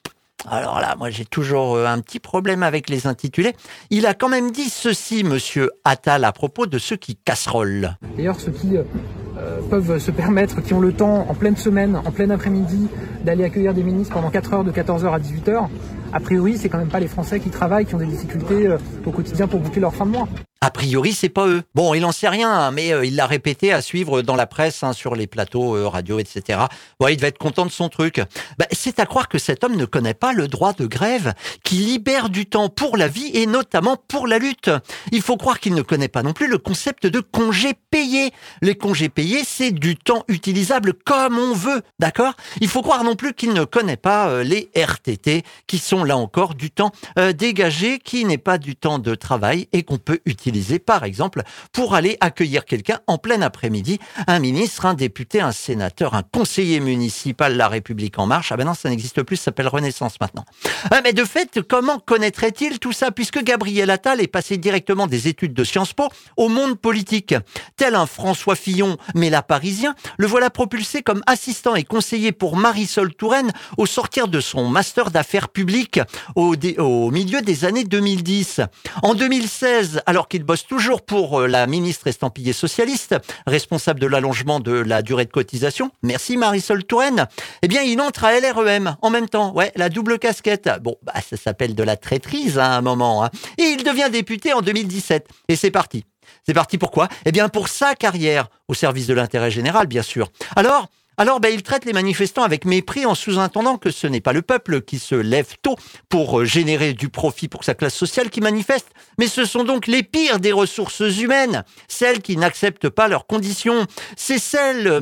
alors 0.48 0.80
là, 0.80 0.96
moi 0.98 1.10
j'ai 1.10 1.24
toujours 1.24 1.76
euh, 1.76 1.86
un 1.86 2.00
petit 2.00 2.18
problème 2.18 2.62
avec 2.62 2.88
les 2.88 3.06
intitulés. 3.06 3.54
Il 3.90 4.06
a 4.06 4.14
quand 4.14 4.28
même 4.28 4.50
dit 4.50 4.68
ceci, 4.68 5.24
monsieur 5.24 5.70
Attal, 5.84 6.24
à 6.24 6.32
propos 6.32 6.66
de 6.66 6.78
ceux 6.78 6.96
qui 6.96 7.16
casserolent. 7.16 7.96
D'ailleurs, 8.16 8.40
ceux 8.40 8.52
qui 8.52 8.76
euh, 8.76 9.60
peuvent 9.70 9.98
se 9.98 10.10
permettre, 10.10 10.60
qui 10.62 10.74
ont 10.74 10.80
le 10.80 10.92
temps 10.92 11.26
en 11.28 11.34
pleine 11.34 11.56
semaine, 11.56 11.96
en 11.96 12.10
plein 12.10 12.30
après-midi, 12.30 12.88
d'aller 13.24 13.44
accueillir 13.44 13.74
des 13.74 13.82
ministres 13.82 14.14
pendant 14.14 14.30
4 14.30 14.54
heures 14.54 14.64
de 14.64 14.72
14h 14.72 15.12
à 15.12 15.18
18h, 15.18 15.68
a 16.12 16.20
priori, 16.20 16.59
c'est 16.59 16.69
quand 16.69 16.79
même 16.79 16.88
pas 16.88 17.00
les 17.00 17.09
Français 17.09 17.41
qui 17.41 17.50
travaillent, 17.50 17.87
qui 17.87 17.94
ont 17.94 17.99
des 17.99 18.06
difficultés 18.06 18.67
euh, 18.67 18.79
au 19.06 19.11
quotidien 19.11 19.49
pour 19.49 19.61
boucler 19.61 19.81
leur 19.81 19.94
fin 19.94 20.06
de 20.06 20.11
mois. 20.11 20.29
A 20.64 20.70
priori, 20.70 21.12
c'est 21.12 21.29
pas 21.29 21.49
eux. 21.49 21.64
Bon, 21.75 21.93
il 21.93 22.05
en 22.05 22.12
sait 22.12 22.29
rien, 22.29 22.49
hein, 22.49 22.70
mais 22.70 22.93
euh, 22.93 23.05
il 23.05 23.17
l'a 23.17 23.26
répété 23.26 23.73
à 23.73 23.82
suivre 23.82 24.23
dans 24.23 24.37
la 24.37 24.47
presse, 24.47 24.85
hein, 24.85 24.93
sur 24.93 25.17
les 25.17 25.26
plateaux 25.26 25.75
euh, 25.75 25.88
radio, 25.88 26.20
etc. 26.20 26.61
Bon, 27.00 27.09
il 27.09 27.17
devait 27.17 27.29
être 27.29 27.38
content 27.38 27.67
de 27.67 27.73
son 27.73 27.88
truc. 27.88 28.20
Bah, 28.59 28.67
c'est 28.70 29.00
à 29.00 29.06
croire 29.06 29.29
que 29.29 29.38
cet 29.38 29.64
homme 29.64 29.75
ne 29.75 29.87
connaît 29.87 30.14
pas 30.14 30.32
le 30.32 30.47
droit 30.47 30.73
de 30.73 30.87
grève, 30.87 31.35
qui 31.64 31.75
libère 31.75 32.29
du 32.29 32.47
temps 32.47 32.69
pour 32.69 32.97
la 32.97 33.09
vie 33.09 33.32
et 33.35 33.47
notamment 33.47 33.97
pour 33.97 34.29
la 34.29 34.38
lutte. 34.38 34.70
Il 35.11 35.20
faut 35.20 35.37
croire 35.37 35.59
qu'il 35.59 35.75
ne 35.75 35.82
connaît 35.82 36.06
pas 36.06 36.23
non 36.23 36.32
plus 36.32 36.47
le 36.47 36.59
concept 36.59 37.09
de 37.09 37.19
congé 37.19 37.73
payé. 37.91 38.31
Les 38.61 38.76
congés 38.76 39.09
payés, 39.09 39.43
c'est 39.44 39.73
du 39.73 39.97
temps 39.97 40.23
utilisable 40.29 40.93
comme 40.93 41.41
on 41.41 41.55
veut, 41.55 41.82
d'accord? 41.99 42.35
Il 42.61 42.69
faut 42.69 42.82
croire 42.82 43.03
non 43.03 43.17
plus 43.17 43.35
qu'il 43.35 43.53
ne 43.53 43.64
connaît 43.64 43.97
pas 43.97 44.44
les 44.44 44.70
RTT, 44.76 45.43
qui 45.67 45.79
sont 45.79 46.01
là 46.04 46.16
encore 46.16 46.54
du 46.54 46.70
temps 46.70 46.93
dégagé, 47.34 47.99
qui 47.99 48.25
n'est 48.25 48.38
pas 48.38 48.58
du 48.58 48.76
temps 48.76 48.99
de 48.99 49.14
travail 49.14 49.69
et 49.72 49.82
qu'on 49.82 49.99
peut 49.99 50.20
utiliser 50.26 50.78
par 50.78 51.04
exemple, 51.04 51.43
pour 51.72 51.94
aller 51.94 52.16
accueillir 52.20 52.64
quelqu'un 52.64 53.00
en 53.06 53.19
plein 53.19 53.43
après-midi, 53.43 53.99
un 54.26 54.38
ministre, 54.38 54.87
un 54.87 54.94
député, 54.94 55.40
un 55.40 55.52
sénateur, 55.52 56.14
un 56.14 56.22
conseiller 56.22 56.81
municipal, 56.81 57.56
La 57.56 57.69
République 57.69 58.19
en 58.19 58.26
marche. 58.26 58.52
Ah 58.52 58.56
ben 58.56 58.64
non, 58.64 58.75
ça 58.75 58.88
n'existe 58.88 59.22
plus, 59.22 59.37
ça 59.37 59.44
s'appelle 59.44 59.69
Renaissance 59.69 60.20
maintenant. 60.20 60.44
Ah, 60.90 61.00
mais 61.02 61.12
de 61.12 61.25
fait, 61.25 61.60
comment 61.62 61.99
connaîtrait-il 61.99 62.78
tout 62.78 62.93
ça, 62.93 63.10
puisque 63.10 63.43
Gabriel 63.43 63.90
Attal 63.90 64.20
est 64.20 64.26
passé 64.26 64.56
directement 64.56 65.06
des 65.06 65.28
études 65.28 65.54
de 65.54 65.64
Sciences 65.64 65.93
Po 65.93 66.08
au 66.37 66.49
monde 66.49 66.78
politique? 66.78 67.34
Tel 67.76 67.94
un 67.94 68.06
François 68.06 68.56
Fillon, 68.56 68.96
mais 69.14 69.31
la 69.31 69.43
parisien, 69.43 69.94
le 70.19 70.26
voilà 70.26 70.50
propulsé 70.50 71.02
comme 71.02 71.22
assistant 71.26 71.75
et 71.75 71.84
conseiller 71.84 72.32
pour 72.32 72.56
Marisol 72.56 73.14
Touraine 73.14 73.52
au 73.76 73.87
sortir 73.87 74.28
de 74.28 74.40
son 74.40 74.69
master 74.69 75.10
d'affaires 75.10 75.49
publiques 75.49 75.91
au, 76.36 77.10
milieu 77.10 77.42
des 77.42 77.64
années 77.64 77.84
2010. 77.84 78.60
En 79.02 79.14
2016, 79.14 80.02
alors 80.06 80.28
qu'il 80.28 80.44
bosse 80.44 80.66
toujours 80.66 81.02
pour 81.02 81.40
euh, 81.40 81.46
la 81.46 81.66
ministre 81.66 82.06
estampillée 82.06 82.52
socialiste, 82.52 83.16
responsable 83.46 84.00
de 84.00 84.06
l'allongement 84.06 84.60
de 84.60 84.72
la 84.72 85.02
durée 85.02 85.24
de 85.24 85.30
cotisation. 85.30 85.90
Merci 86.02 86.36
Marisol 86.36 86.84
Touraine. 86.84 87.26
Eh 87.62 87.68
bien, 87.68 87.82
il 87.82 88.00
entre 88.00 88.24
à 88.24 88.38
LREM 88.38 88.96
en 89.02 89.10
même 89.10 89.28
temps. 89.28 89.52
Ouais, 89.54 89.72
la 89.76 89.88
double 89.88 90.18
casquette. 90.18 90.68
Bon, 90.82 90.96
bah, 91.02 91.14
ça 91.28 91.36
s'appelle 91.36 91.74
de 91.74 91.82
la 91.82 91.96
traîtrise 91.96 92.58
à 92.58 92.74
un 92.76 92.80
moment. 92.80 93.24
Hein. 93.24 93.30
Et 93.58 93.64
il 93.64 93.84
devient 93.84 94.08
député 94.10 94.52
en 94.52 94.60
2017. 94.60 95.28
Et 95.48 95.56
c'est 95.56 95.70
parti. 95.70 96.04
C'est 96.46 96.54
parti 96.54 96.78
pourquoi? 96.78 97.08
Eh 97.24 97.32
bien, 97.32 97.48
pour 97.48 97.68
sa 97.68 97.94
carrière, 97.94 98.48
au 98.68 98.75
service 98.75 99.06
de 99.06 99.14
l'intérêt 99.14 99.50
général, 99.50 99.87
bien 99.87 100.02
sûr. 100.02 100.30
Alors, 100.56 100.88
alors, 101.19 101.40
ben, 101.40 101.52
il 101.52 101.62
traite 101.62 101.85
les 101.85 101.92
manifestants 101.92 102.42
avec 102.42 102.64
mépris 102.64 103.04
en 103.04 103.14
sous-entendant 103.14 103.76
que 103.76 103.90
ce 103.90 104.07
n'est 104.07 104.23
pas 104.23 104.33
le 104.33 104.40
peuple 104.40 104.81
qui 104.81 104.99
se 104.99 105.14
lève 105.14 105.54
tôt 105.61 105.76
pour 106.09 106.40
euh, 106.40 106.45
générer 106.45 106.95
du 106.95 107.11
profit 107.11 107.49
pour 107.49 107.64
sa 107.64 107.75
classe 107.75 107.95
sociale 107.95 108.31
qui 108.31 108.40
manifeste, 108.40 108.88
mais 109.19 109.26
ce 109.26 109.45
sont 109.45 109.64
donc 109.64 109.87
les 109.87 110.02
pires 110.02 110.40
des 110.40 110.52
ressources 110.52 111.00
humaines, 111.00 111.64
celles 111.87 112.23
qui 112.23 112.37
n'acceptent 112.37 112.88
pas 112.88 113.09
leurs 113.09 113.26
conditions. 113.26 113.87
C'est 114.16 114.38
celles 114.38 114.87
euh, 114.87 115.00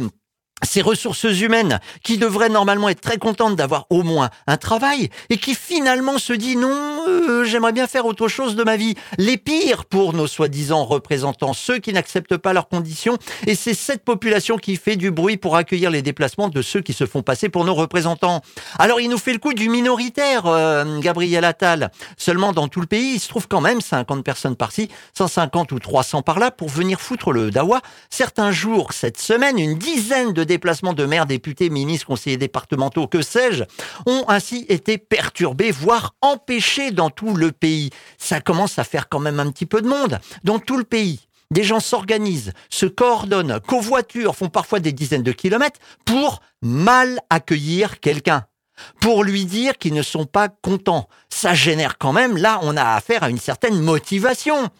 ces 0.62 0.82
ressources 0.82 1.24
humaines 1.24 1.80
qui 2.02 2.18
devraient 2.18 2.48
normalement 2.48 2.88
être 2.88 3.00
très 3.00 3.18
contentes 3.18 3.56
d'avoir 3.56 3.86
au 3.90 4.02
moins 4.02 4.30
un 4.46 4.56
travail 4.56 5.10
et 5.28 5.38
qui 5.38 5.54
finalement 5.54 6.18
se 6.18 6.32
dit 6.32 6.56
non, 6.56 7.04
euh, 7.08 7.44
j'aimerais 7.44 7.72
bien 7.72 7.86
faire 7.86 8.06
autre 8.06 8.28
chose 8.28 8.56
de 8.56 8.64
ma 8.64 8.76
vie. 8.76 8.94
Les 9.18 9.36
pires 9.36 9.84
pour 9.84 10.12
nos 10.12 10.26
soi-disant 10.26 10.84
représentants, 10.84 11.52
ceux 11.52 11.78
qui 11.78 11.92
n'acceptent 11.92 12.36
pas 12.36 12.52
leurs 12.52 12.68
conditions 12.68 13.18
et 13.46 13.54
c'est 13.54 13.74
cette 13.74 14.04
population 14.04 14.56
qui 14.56 14.76
fait 14.76 14.96
du 14.96 15.10
bruit 15.10 15.36
pour 15.36 15.56
accueillir 15.56 15.90
les 15.90 16.02
déplacements 16.02 16.48
de 16.48 16.62
ceux 16.62 16.80
qui 16.80 16.92
se 16.92 17.06
font 17.06 17.22
passer 17.22 17.48
pour 17.48 17.64
nos 17.64 17.74
représentants. 17.74 18.42
Alors 18.78 19.00
il 19.00 19.08
nous 19.08 19.18
fait 19.18 19.32
le 19.32 19.38
coup 19.38 19.54
du 19.54 19.68
minoritaire, 19.68 20.46
euh, 20.46 21.00
Gabriel 21.00 21.44
Attal. 21.44 21.90
Seulement 22.16 22.52
dans 22.52 22.68
tout 22.68 22.80
le 22.80 22.86
pays, 22.86 23.14
il 23.14 23.20
se 23.20 23.28
trouve 23.28 23.48
quand 23.48 23.60
même 23.60 23.80
50 23.80 24.24
personnes 24.24 24.56
par-ci, 24.56 24.88
150 25.16 25.72
ou 25.72 25.78
300 25.78 26.22
par-là 26.22 26.50
pour 26.50 26.68
venir 26.68 27.00
foutre 27.00 27.32
le 27.32 27.50
dawa. 27.50 27.80
Certains 28.10 28.50
jours, 28.50 28.92
cette 28.92 29.18
semaine, 29.18 29.58
une 29.58 29.78
dizaine 29.78 30.32
de 30.32 30.44
déplacements 30.50 30.94
de 30.94 31.06
maires, 31.06 31.26
députés, 31.26 31.70
ministres, 31.70 32.06
conseillers 32.06 32.36
départementaux, 32.36 33.06
que 33.06 33.22
sais-je, 33.22 33.64
ont 34.06 34.24
ainsi 34.28 34.66
été 34.68 34.98
perturbés, 34.98 35.70
voire 35.70 36.14
empêchés 36.22 36.90
dans 36.90 37.10
tout 37.10 37.34
le 37.34 37.52
pays. 37.52 37.90
Ça 38.18 38.40
commence 38.40 38.78
à 38.78 38.84
faire 38.84 39.08
quand 39.08 39.20
même 39.20 39.38
un 39.38 39.50
petit 39.52 39.66
peu 39.66 39.80
de 39.80 39.88
monde. 39.88 40.18
Dans 40.42 40.58
tout 40.58 40.76
le 40.76 40.84
pays, 40.84 41.20
des 41.52 41.62
gens 41.62 41.80
s'organisent, 41.80 42.52
se 42.68 42.86
coordonnent, 42.86 43.60
covoiturent, 43.60 44.34
font 44.34 44.48
parfois 44.48 44.80
des 44.80 44.92
dizaines 44.92 45.22
de 45.22 45.32
kilomètres 45.32 45.80
pour 46.04 46.40
mal 46.62 47.20
accueillir 47.30 48.00
quelqu'un. 48.00 48.44
Pour 49.00 49.24
lui 49.24 49.44
dire 49.44 49.78
qu'ils 49.78 49.94
ne 49.94 50.02
sont 50.02 50.24
pas 50.24 50.48
contents. 50.48 51.08
Ça 51.28 51.54
génère 51.54 51.98
quand 51.98 52.12
même, 52.12 52.36
là, 52.36 52.58
on 52.62 52.76
a 52.76 52.94
affaire 52.94 53.22
à 53.22 53.30
une 53.30 53.38
certaine 53.38 53.78
motivation. 53.80 54.70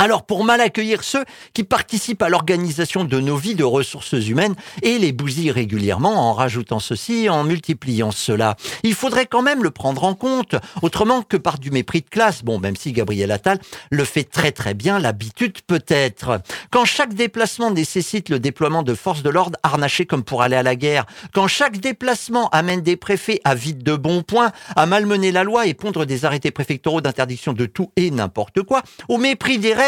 Alors 0.00 0.24
pour 0.24 0.44
mal 0.44 0.60
accueillir 0.60 1.02
ceux 1.02 1.24
qui 1.54 1.64
participent 1.64 2.22
à 2.22 2.28
l'organisation 2.28 3.02
de 3.02 3.18
nos 3.18 3.36
vies 3.36 3.56
de 3.56 3.64
ressources 3.64 4.12
humaines 4.12 4.54
et 4.82 4.96
les 4.96 5.10
bousillent 5.10 5.50
régulièrement 5.50 6.30
en 6.30 6.34
rajoutant 6.34 6.78
ceci, 6.78 7.28
en 7.28 7.42
multipliant 7.42 8.12
cela, 8.12 8.54
il 8.84 8.94
faudrait 8.94 9.26
quand 9.26 9.42
même 9.42 9.64
le 9.64 9.72
prendre 9.72 10.04
en 10.04 10.14
compte, 10.14 10.54
autrement 10.82 11.22
que 11.22 11.36
par 11.36 11.58
du 11.58 11.72
mépris 11.72 12.02
de 12.02 12.08
classe. 12.08 12.44
Bon, 12.44 12.60
même 12.60 12.76
si 12.76 12.92
Gabriel 12.92 13.32
Attal 13.32 13.58
le 13.90 14.04
fait 14.04 14.22
très 14.22 14.52
très 14.52 14.72
bien, 14.72 15.00
l'habitude 15.00 15.58
peut-être. 15.66 16.42
Quand 16.70 16.84
chaque 16.84 17.14
déplacement 17.14 17.72
nécessite 17.72 18.28
le 18.28 18.38
déploiement 18.38 18.84
de 18.84 18.94
forces 18.94 19.24
de 19.24 19.30
l'ordre 19.30 19.58
harnachées 19.64 20.06
comme 20.06 20.22
pour 20.22 20.42
aller 20.42 20.54
à 20.54 20.62
la 20.62 20.76
guerre, 20.76 21.06
quand 21.34 21.48
chaque 21.48 21.78
déplacement 21.78 22.48
amène 22.50 22.82
des 22.82 22.96
préfets 22.96 23.40
à 23.42 23.56
vide 23.56 23.82
de 23.82 23.96
bons 23.96 24.22
points, 24.22 24.52
à 24.76 24.86
malmener 24.86 25.32
la 25.32 25.42
loi 25.42 25.66
et 25.66 25.74
pondre 25.74 26.06
des 26.06 26.24
arrêtés 26.24 26.52
préfectoraux 26.52 27.00
d'interdiction 27.00 27.52
de 27.52 27.66
tout 27.66 27.90
et 27.96 28.12
n'importe 28.12 28.62
quoi, 28.62 28.84
au 29.08 29.18
mépris 29.18 29.58
des 29.58 29.74
règles 29.74 29.87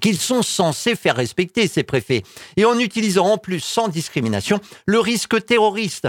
qu'ils 0.00 0.18
sont 0.18 0.42
censés 0.42 0.96
faire 0.96 1.16
respecter, 1.16 1.68
ces 1.68 1.82
préfets, 1.82 2.22
et 2.56 2.64
en 2.64 2.78
utilisant 2.78 3.26
en 3.26 3.38
plus 3.38 3.60
sans 3.60 3.88
discrimination 3.88 4.60
le 4.86 5.00
risque 5.00 5.44
terroriste. 5.44 6.08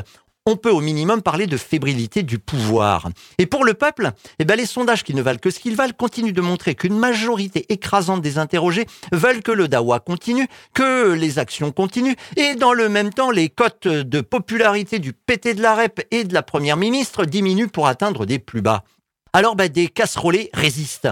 On 0.49 0.55
peut 0.55 0.71
au 0.71 0.79
minimum 0.79 1.21
parler 1.21 1.45
de 1.45 1.57
fébrilité 1.57 2.23
du 2.23 2.39
pouvoir. 2.39 3.09
Et 3.37 3.45
pour 3.45 3.65
le 3.65 3.73
peuple, 3.73 4.11
eh 4.39 4.45
ben 4.45 4.55
les 4.55 4.65
sondages 4.65 5.03
qui 5.03 5.13
ne 5.13 5.21
valent 5.21 5.39
que 5.39 5.49
ce 5.49 5.59
qu'ils 5.59 5.75
valent 5.75 5.91
continuent 5.91 6.31
de 6.31 6.39
montrer 6.39 6.73
qu'une 6.73 6.97
majorité 6.97 7.65
écrasante 7.67 8.21
des 8.21 8.37
interrogés 8.37 8.85
veulent 9.11 9.43
que 9.43 9.51
le 9.51 9.67
Dawa 9.67 9.99
continue, 9.99 10.47
que 10.73 11.11
les 11.11 11.37
actions 11.37 11.73
continuent, 11.73 12.15
et 12.37 12.55
dans 12.55 12.71
le 12.71 12.87
même 12.87 13.13
temps, 13.13 13.29
les 13.29 13.49
cotes 13.49 13.89
de 13.89 14.21
popularité 14.21 14.99
du 14.99 15.11
PT 15.11 15.53
de 15.53 15.61
la 15.61 15.75
REP 15.75 16.07
et 16.11 16.23
de 16.23 16.33
la 16.33 16.43
Première 16.43 16.77
ministre 16.77 17.25
diminuent 17.25 17.67
pour 17.67 17.87
atteindre 17.87 18.25
des 18.25 18.39
plus 18.39 18.61
bas. 18.61 18.85
Alors 19.37 19.55
bah, 19.55 19.67
des 19.67 19.87
casserolés 19.87 20.49
résistent, 20.51 21.09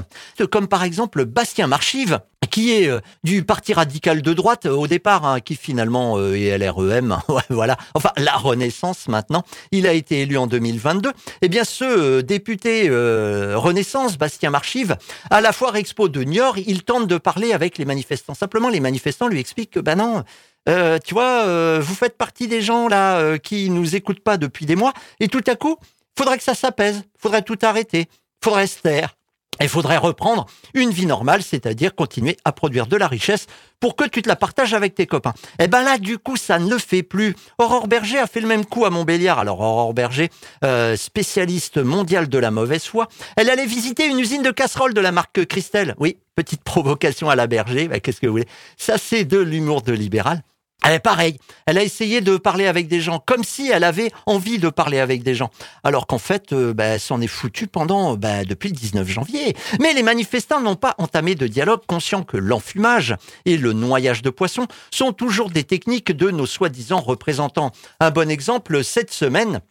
comme 0.50 0.68
par 0.68 0.82
exemple 0.82 1.26
Bastien 1.26 1.68
Marchive, 1.68 2.22
qui 2.50 2.72
est 2.72 2.88
euh, 2.88 3.00
du 3.24 3.44
parti 3.44 3.72
radical 3.72 4.24
de 4.24 4.34
droite 4.34 4.66
euh, 4.66 4.72
au 4.72 4.88
départ, 4.88 5.28
hein, 5.28 5.42
qui 5.42 5.56
finalement 5.56 6.18
euh, 6.18 6.34
est 6.34 6.58
LREM, 6.58 7.20
voilà, 7.52 7.78
enfin 7.94 8.10
la 8.18 8.36
Renaissance 8.36 9.08
maintenant. 9.10 9.44
Il 9.70 9.86
a 9.86 9.94
été 9.94 10.22
élu 10.22 10.38
en 10.38 10.48
2022. 10.48 11.12
Eh 11.44 11.50
bien, 11.50 11.64
ce 11.64 12.22
député 12.22 12.90
Renaissance, 12.90 14.18
Bastien 14.18 14.50
Marchive, 14.50 14.98
à 15.30 15.40
la 15.40 15.52
foire 15.52 15.76
Expo 15.76 16.10
de 16.10 16.24
Niort, 16.24 16.58
il 16.58 16.82
tente 16.82 17.08
de 17.08 17.20
parler 17.20 17.54
avec 17.54 17.78
les 17.78 17.86
manifestants. 17.86 18.34
Simplement, 18.34 18.70
les 18.70 18.80
manifestants 18.80 19.28
lui 19.28 19.40
expliquent 19.40 19.70
que, 19.70 19.80
ben 19.80 19.98
non, 19.98 20.24
tu 20.66 21.14
vois, 21.14 21.80
vous 21.80 21.94
faites 21.94 22.18
partie 22.18 22.48
des 22.48 22.64
gens 22.64 22.88
là 22.88 23.38
qui 23.38 23.70
nous 23.70 23.96
écoutent 23.96 24.24
pas 24.24 24.38
depuis 24.38 24.66
des 24.66 24.76
mois, 24.76 24.94
et 25.20 25.28
tout 25.28 25.44
à 25.46 25.56
coup, 25.56 25.78
faudrait 26.18 26.38
que 26.38 26.44
ça 26.44 26.56
s'apaise, 26.56 27.04
faudrait 27.18 27.42
tout 27.42 27.58
arrêter, 27.62 28.08
faudrait 28.44 28.68
se 28.68 28.80
taire. 28.80 29.16
Il 29.62 29.70
faudrait 29.70 29.98
reprendre 29.98 30.46
une 30.74 30.90
vie 30.90 31.06
normale, 31.06 31.42
c'est-à-dire 31.42 31.96
continuer 31.96 32.36
à 32.44 32.52
produire 32.52 32.88
de 32.88 32.98
la 32.98 33.08
richesse 33.08 33.48
pour 33.80 33.96
que 33.96 34.04
tu 34.04 34.22
te 34.22 34.28
la 34.28 34.36
partages 34.36 34.74
avec 34.74 34.96
tes 34.96 35.08
copains. 35.08 35.34
Eh 35.60 35.68
ben 35.68 35.82
là, 35.82 35.98
du 35.98 36.18
coup, 36.18 36.36
ça 36.36 36.60
ne 36.60 36.70
le 36.70 36.78
fait 36.78 37.04
plus. 37.04 37.36
Aurore 37.58 37.88
Berger 37.88 38.20
a 38.20 38.28
fait 38.28 38.42
le 38.42 38.48
même 38.48 38.66
coup 38.66 38.86
à 38.86 38.90
Montbéliard. 38.90 39.40
Alors 39.40 39.62
Aurore 39.62 39.94
Berger, 39.94 40.30
euh, 40.64 40.98
spécialiste 40.98 41.78
mondiale 41.78 42.28
de 42.28 42.38
la 42.38 42.52
mauvaise 42.52 42.84
foi, 42.84 43.08
elle 43.38 43.50
allait 43.50 43.66
visiter 43.66 44.06
une 44.08 44.20
usine 44.20 44.42
de 44.42 44.52
casseroles 44.52 44.94
de 44.94 45.02
la 45.02 45.12
marque 45.14 45.46
Christelle. 45.46 45.96
Oui, 46.00 46.18
petite 46.36 46.64
provocation 46.66 47.30
à 47.30 47.36
la 47.36 47.48
Berger. 47.48 47.88
Ben, 47.88 48.02
Qu'est-ce 48.02 48.20
que 48.20 48.28
vous 48.28 48.34
voulez? 48.34 48.48
Ça, 48.78 48.98
c'est 48.98 49.24
de 49.24 49.38
l'humour 49.38 49.82
de 49.84 49.94
libéral. 49.94 50.44
Elle 50.84 50.94
est 50.94 51.00
pareille. 51.00 51.40
Elle 51.66 51.80
a 51.80 51.84
essayé 51.84 52.22
de 52.22 52.38
parler 52.38 52.68
avec 52.68 52.88
des 52.88 53.02
gens 53.02 53.20
comme 53.20 53.44
si 53.44 53.70
elle 53.70 53.84
avait 53.84 54.12
envie 54.28 54.60
de 54.60 54.70
parler 54.70 55.00
avec 55.00 55.24
des 55.24 55.34
gens. 55.34 55.50
Alors 55.84 56.06
qu'en 56.06 56.20
fait, 56.20 56.54
euh, 56.54 56.74
bah, 56.74 57.00
s'en 57.00 57.22
est 57.22 57.28
foutue 57.28 57.66
pendant, 57.66 58.16
bah, 58.16 58.46
depuis 58.46 58.70
le 58.70 58.76
19 58.76 59.08
janvier. 59.08 59.56
Mais 59.80 59.94
les 59.94 60.04
manifestants 60.04 60.62
n'ont 60.62 60.76
pas 60.76 60.94
entamé 61.00 61.34
de 61.34 61.48
dialogue 61.48 61.82
conscient 61.88 62.24
que 62.24 62.38
l'enfumage 62.38 63.16
et 63.46 63.58
le 63.58 63.74
noyage 63.74 64.22
de 64.22 64.30
poissons 64.30 64.68
sont 64.92 65.12
toujours 65.12 65.50
des 65.50 65.64
techniques 65.64 66.12
de 66.12 66.30
nos 66.30 66.46
soi-disant 66.46 67.00
représentants. 67.00 67.72
Un 68.00 68.12
bon 68.12 68.30
exemple, 68.30 68.84
cette 68.84 69.12
semaine, 69.12 69.62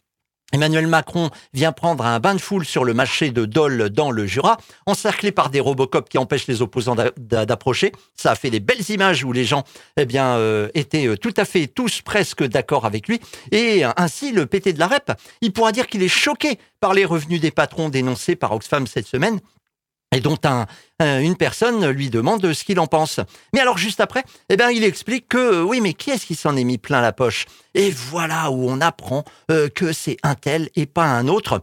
Emmanuel 0.55 0.87
Macron 0.87 1.31
vient 1.53 1.73
prendre 1.73 2.05
un 2.05 2.21
bain 2.21 2.33
de 2.33 2.39
foule 2.39 2.63
sur 2.63 2.85
le 2.85 2.93
marché 2.93 3.29
de 3.29 3.43
Dole 3.43 3.89
dans 3.89 4.09
le 4.09 4.25
Jura, 4.25 4.55
encerclé 4.85 5.33
par 5.33 5.49
des 5.49 5.59
robocops 5.59 6.07
qui 6.07 6.17
empêchent 6.17 6.47
les 6.47 6.61
opposants 6.61 6.95
d'approcher. 7.17 7.91
Ça 8.15 8.31
a 8.31 8.35
fait 8.35 8.49
des 8.49 8.61
belles 8.61 8.89
images 8.89 9.25
où 9.25 9.33
les 9.33 9.43
gens 9.43 9.65
eh 9.97 10.05
bien, 10.05 10.37
euh, 10.37 10.69
étaient 10.73 11.07
euh, 11.07 11.17
tout 11.17 11.33
à 11.35 11.43
fait 11.43 11.67
tous 11.67 12.01
presque 12.01 12.41
d'accord 12.41 12.85
avec 12.85 13.09
lui. 13.09 13.19
Et 13.51 13.83
ainsi, 13.97 14.31
le 14.31 14.45
PT 14.45 14.71
de 14.71 14.79
la 14.79 14.87
REP, 14.87 15.11
il 15.41 15.51
pourra 15.51 15.73
dire 15.73 15.87
qu'il 15.87 16.01
est 16.01 16.07
choqué 16.07 16.57
par 16.79 16.93
les 16.93 17.03
revenus 17.03 17.41
des 17.41 17.51
patrons 17.51 17.89
dénoncés 17.89 18.37
par 18.37 18.53
Oxfam 18.53 18.87
cette 18.87 19.07
semaine 19.07 19.41
et 20.11 20.21
dont 20.21 20.37
un, 20.43 20.65
une 20.99 21.35
personne 21.35 21.87
lui 21.89 22.09
demande 22.09 22.53
ce 22.53 22.63
qu'il 22.63 22.79
en 22.79 22.87
pense. 22.87 23.19
Mais 23.53 23.59
alors 23.59 23.77
juste 23.77 23.99
après, 23.99 24.23
eh 24.49 24.55
ben 24.55 24.69
il 24.69 24.83
explique 24.83 25.27
que 25.27 25.61
oui, 25.61 25.81
mais 25.81 25.93
qui 25.93 26.11
est-ce 26.11 26.25
qui 26.25 26.35
s'en 26.35 26.55
est 26.55 26.63
mis 26.63 26.77
plein 26.77 27.01
la 27.01 27.11
poche? 27.11 27.45
Et 27.73 27.91
voilà 27.91 28.49
où 28.51 28.69
on 28.69 28.79
apprend 28.81 29.23
euh, 29.51 29.67
que 29.69 29.91
c'est 29.91 30.17
un 30.23 30.35
tel 30.35 30.69
et 30.75 30.85
pas 30.85 31.05
un 31.05 31.27
autre. 31.27 31.61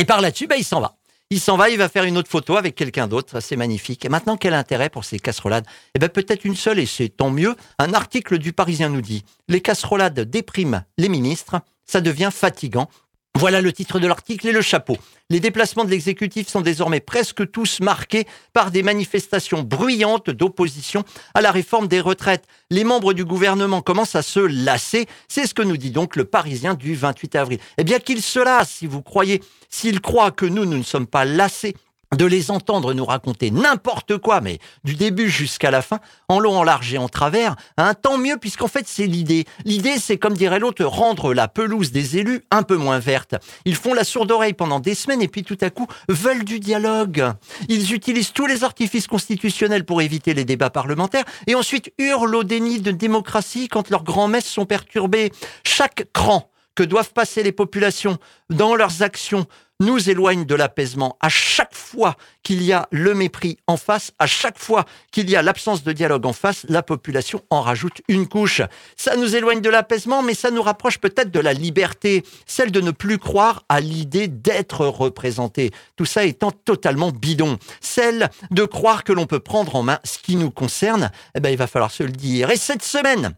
Et 0.00 0.04
par 0.04 0.20
là-dessus, 0.20 0.46
ben, 0.46 0.56
il 0.56 0.64
s'en 0.64 0.80
va. 0.80 0.94
Il 1.30 1.40
s'en 1.40 1.58
va, 1.58 1.68
il 1.68 1.76
va 1.76 1.90
faire 1.90 2.04
une 2.04 2.16
autre 2.16 2.30
photo 2.30 2.56
avec 2.56 2.74
quelqu'un 2.74 3.06
d'autre, 3.06 3.40
c'est 3.40 3.56
magnifique. 3.56 4.04
Et 4.06 4.08
maintenant, 4.08 4.38
quel 4.38 4.54
intérêt 4.54 4.88
pour 4.88 5.04
ces 5.04 5.18
casserolades? 5.18 5.66
Eh 5.94 5.98
ben 5.98 6.08
peut-être 6.08 6.46
une 6.46 6.56
seule, 6.56 6.78
et 6.78 6.86
c'est 6.86 7.10
tant 7.10 7.28
mieux. 7.30 7.54
Un 7.78 7.92
article 7.92 8.38
du 8.38 8.54
Parisien 8.54 8.88
nous 8.88 9.02
dit 9.02 9.24
les 9.46 9.60
casserolades 9.60 10.20
dépriment 10.20 10.84
les 10.96 11.10
ministres, 11.10 11.60
ça 11.84 12.00
devient 12.00 12.30
fatigant. 12.32 12.88
Voilà 13.34 13.60
le 13.60 13.72
titre 13.72 14.00
de 14.00 14.06
l'article 14.08 14.48
et 14.48 14.52
le 14.52 14.62
chapeau. 14.62 14.96
Les 15.30 15.38
déplacements 15.38 15.84
de 15.84 15.90
l'exécutif 15.90 16.48
sont 16.48 16.60
désormais 16.60 16.98
presque 16.98 17.48
tous 17.50 17.80
marqués 17.80 18.26
par 18.52 18.70
des 18.72 18.82
manifestations 18.82 19.62
bruyantes 19.62 20.30
d'opposition 20.30 21.04
à 21.34 21.40
la 21.40 21.52
réforme 21.52 21.86
des 21.86 22.00
retraites. 22.00 22.46
Les 22.70 22.82
membres 22.82 23.12
du 23.12 23.24
gouvernement 23.24 23.80
commencent 23.80 24.16
à 24.16 24.22
se 24.22 24.40
lasser. 24.40 25.06
C'est 25.28 25.46
ce 25.46 25.54
que 25.54 25.62
nous 25.62 25.76
dit 25.76 25.92
donc 25.92 26.16
le 26.16 26.24
Parisien 26.24 26.74
du 26.74 26.96
28 26.96 27.36
avril. 27.36 27.58
Eh 27.76 27.84
bien 27.84 28.00
qu'il 28.00 28.22
se 28.22 28.40
lasse, 28.40 28.70
si 28.70 28.86
vous 28.86 29.02
croyez, 29.02 29.40
s'il 29.68 30.00
croit 30.00 30.32
que 30.32 30.46
nous, 30.46 30.64
nous 30.64 30.78
ne 30.78 30.82
sommes 30.82 31.06
pas 31.06 31.24
lassés 31.24 31.76
de 32.16 32.24
les 32.24 32.50
entendre 32.50 32.94
nous 32.94 33.04
raconter 33.04 33.50
n'importe 33.50 34.18
quoi, 34.18 34.40
mais 34.40 34.58
du 34.84 34.94
début 34.94 35.28
jusqu'à 35.28 35.70
la 35.70 35.82
fin, 35.82 36.00
en 36.28 36.40
long, 36.40 36.58
en 36.58 36.62
large 36.64 36.94
et 36.94 36.98
en 36.98 37.08
travers, 37.08 37.56
un 37.76 37.94
tant 37.94 38.16
mieux 38.16 38.38
puisqu'en 38.38 38.68
fait 38.68 38.86
c'est 38.86 39.06
l'idée. 39.06 39.44
L'idée 39.64 39.98
c'est 39.98 40.16
comme 40.16 40.34
dirait 40.34 40.58
l'autre, 40.58 40.84
rendre 40.84 41.34
la 41.34 41.48
pelouse 41.48 41.92
des 41.92 42.16
élus 42.16 42.42
un 42.50 42.62
peu 42.62 42.76
moins 42.76 42.98
verte. 42.98 43.34
Ils 43.64 43.76
font 43.76 43.92
la 43.92 44.04
sourde 44.04 44.30
oreille 44.30 44.54
pendant 44.54 44.80
des 44.80 44.94
semaines 44.94 45.22
et 45.22 45.28
puis 45.28 45.44
tout 45.44 45.58
à 45.60 45.70
coup 45.70 45.86
veulent 46.08 46.44
du 46.44 46.60
dialogue. 46.60 47.32
Ils 47.68 47.92
utilisent 47.92 48.32
tous 48.32 48.46
les 48.46 48.64
artifices 48.64 49.06
constitutionnels 49.06 49.84
pour 49.84 50.00
éviter 50.00 50.32
les 50.32 50.44
débats 50.44 50.70
parlementaires 50.70 51.24
et 51.46 51.54
ensuite 51.54 51.92
hurlent 51.98 52.36
au 52.36 52.44
déni 52.44 52.80
de 52.80 52.90
démocratie 52.90 53.68
quand 53.68 53.90
leurs 53.90 54.04
grands-messes 54.04 54.46
sont 54.46 54.66
perturbées. 54.66 55.30
Chaque 55.64 56.06
cran 56.12 56.50
que 56.74 56.84
doivent 56.84 57.12
passer 57.12 57.42
les 57.42 57.50
populations 57.50 58.18
dans 58.50 58.76
leurs 58.76 59.02
actions 59.02 59.46
nous 59.80 60.10
éloigne 60.10 60.44
de 60.44 60.54
l'apaisement. 60.54 61.16
À 61.20 61.28
chaque 61.28 61.74
fois 61.74 62.16
qu'il 62.42 62.62
y 62.62 62.72
a 62.72 62.88
le 62.90 63.14
mépris 63.14 63.58
en 63.66 63.76
face, 63.76 64.12
à 64.18 64.26
chaque 64.26 64.58
fois 64.58 64.84
qu'il 65.12 65.30
y 65.30 65.36
a 65.36 65.42
l'absence 65.42 65.84
de 65.84 65.92
dialogue 65.92 66.26
en 66.26 66.32
face, 66.32 66.66
la 66.68 66.82
population 66.82 67.42
en 67.50 67.62
rajoute 67.62 68.02
une 68.08 68.26
couche. 68.26 68.62
Ça 68.96 69.16
nous 69.16 69.36
éloigne 69.36 69.60
de 69.60 69.70
l'apaisement, 69.70 70.22
mais 70.22 70.34
ça 70.34 70.50
nous 70.50 70.62
rapproche 70.62 70.98
peut-être 70.98 71.30
de 71.30 71.40
la 71.40 71.52
liberté, 71.52 72.24
celle 72.46 72.72
de 72.72 72.80
ne 72.80 72.90
plus 72.90 73.18
croire 73.18 73.64
à 73.68 73.80
l'idée 73.80 74.28
d'être 74.28 74.86
représenté. 74.86 75.70
Tout 75.96 76.06
ça 76.06 76.24
étant 76.24 76.50
totalement 76.50 77.10
bidon. 77.10 77.58
Celle 77.80 78.30
de 78.50 78.64
croire 78.64 79.04
que 79.04 79.12
l'on 79.12 79.26
peut 79.26 79.40
prendre 79.40 79.76
en 79.76 79.82
main 79.82 80.00
ce 80.04 80.18
qui 80.18 80.36
nous 80.36 80.50
concerne, 80.50 81.10
eh 81.34 81.40
ben, 81.40 81.50
il 81.50 81.56
va 81.56 81.66
falloir 81.66 81.90
se 81.90 82.02
le 82.02 82.10
dire. 82.10 82.50
Et 82.50 82.56
cette 82.56 82.82
semaine, 82.82 83.34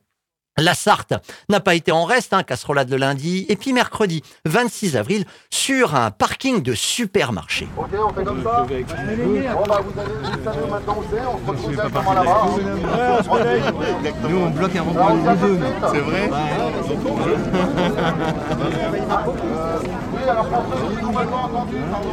la 0.59 0.75
Sarthe 0.75 1.15
n'a 1.49 1.61
pas 1.61 1.75
été 1.75 1.91
en 1.93 2.05
reste, 2.05 2.33
hein, 2.35 2.43
casserolade 2.43 2.91
le 2.91 2.97
lundi, 2.97 3.47
et 3.49 3.57
puis 3.57 3.73
mercredi 3.73 4.23
26 4.45 4.97
avril 4.97 5.25
sur 5.51 5.95
un 5.95 6.11
parking 6.11 6.63
de 6.63 6.75
supermarché. 6.75 7.69
Ok, 7.79 7.87
on 8.05 8.13
fait 8.13 8.25
comme 8.25 8.43
ça 8.43 8.67
Bon 8.67 9.63
bah 9.67 9.81
vous 9.85 10.01
allez, 10.01 10.11
vous 10.23 10.45
savez 10.45 10.71
maintenant 10.71 10.97
où 10.99 11.05
c'est, 11.11 11.21
on 11.27 11.39
se 11.39 11.51
retrouve 11.51 11.73
directement 11.75 12.13
là-bas. 12.13 12.43
hein. 12.45 14.13
Nous 14.29 14.37
on 14.39 14.51
bloque 14.51 14.77
un 14.77 14.83
rond-point 14.83 15.15
de 15.15 15.37
deux. 15.41 15.59
C'est 15.93 16.01
vrai 16.01 16.31
Oui, 20.13 20.29
alors 20.29 20.47
pour 20.47 20.65
ceux 20.91 20.97
qui 20.97 21.03
n'ont 21.05 21.13
pas 21.13 21.21
entendu, 21.25 21.77
pardon, 21.91 22.09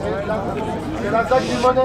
c'est 0.00 1.10
la- 1.10 1.24
ZAC 1.28 1.42
du 1.48 1.56
Monet. 1.62 1.80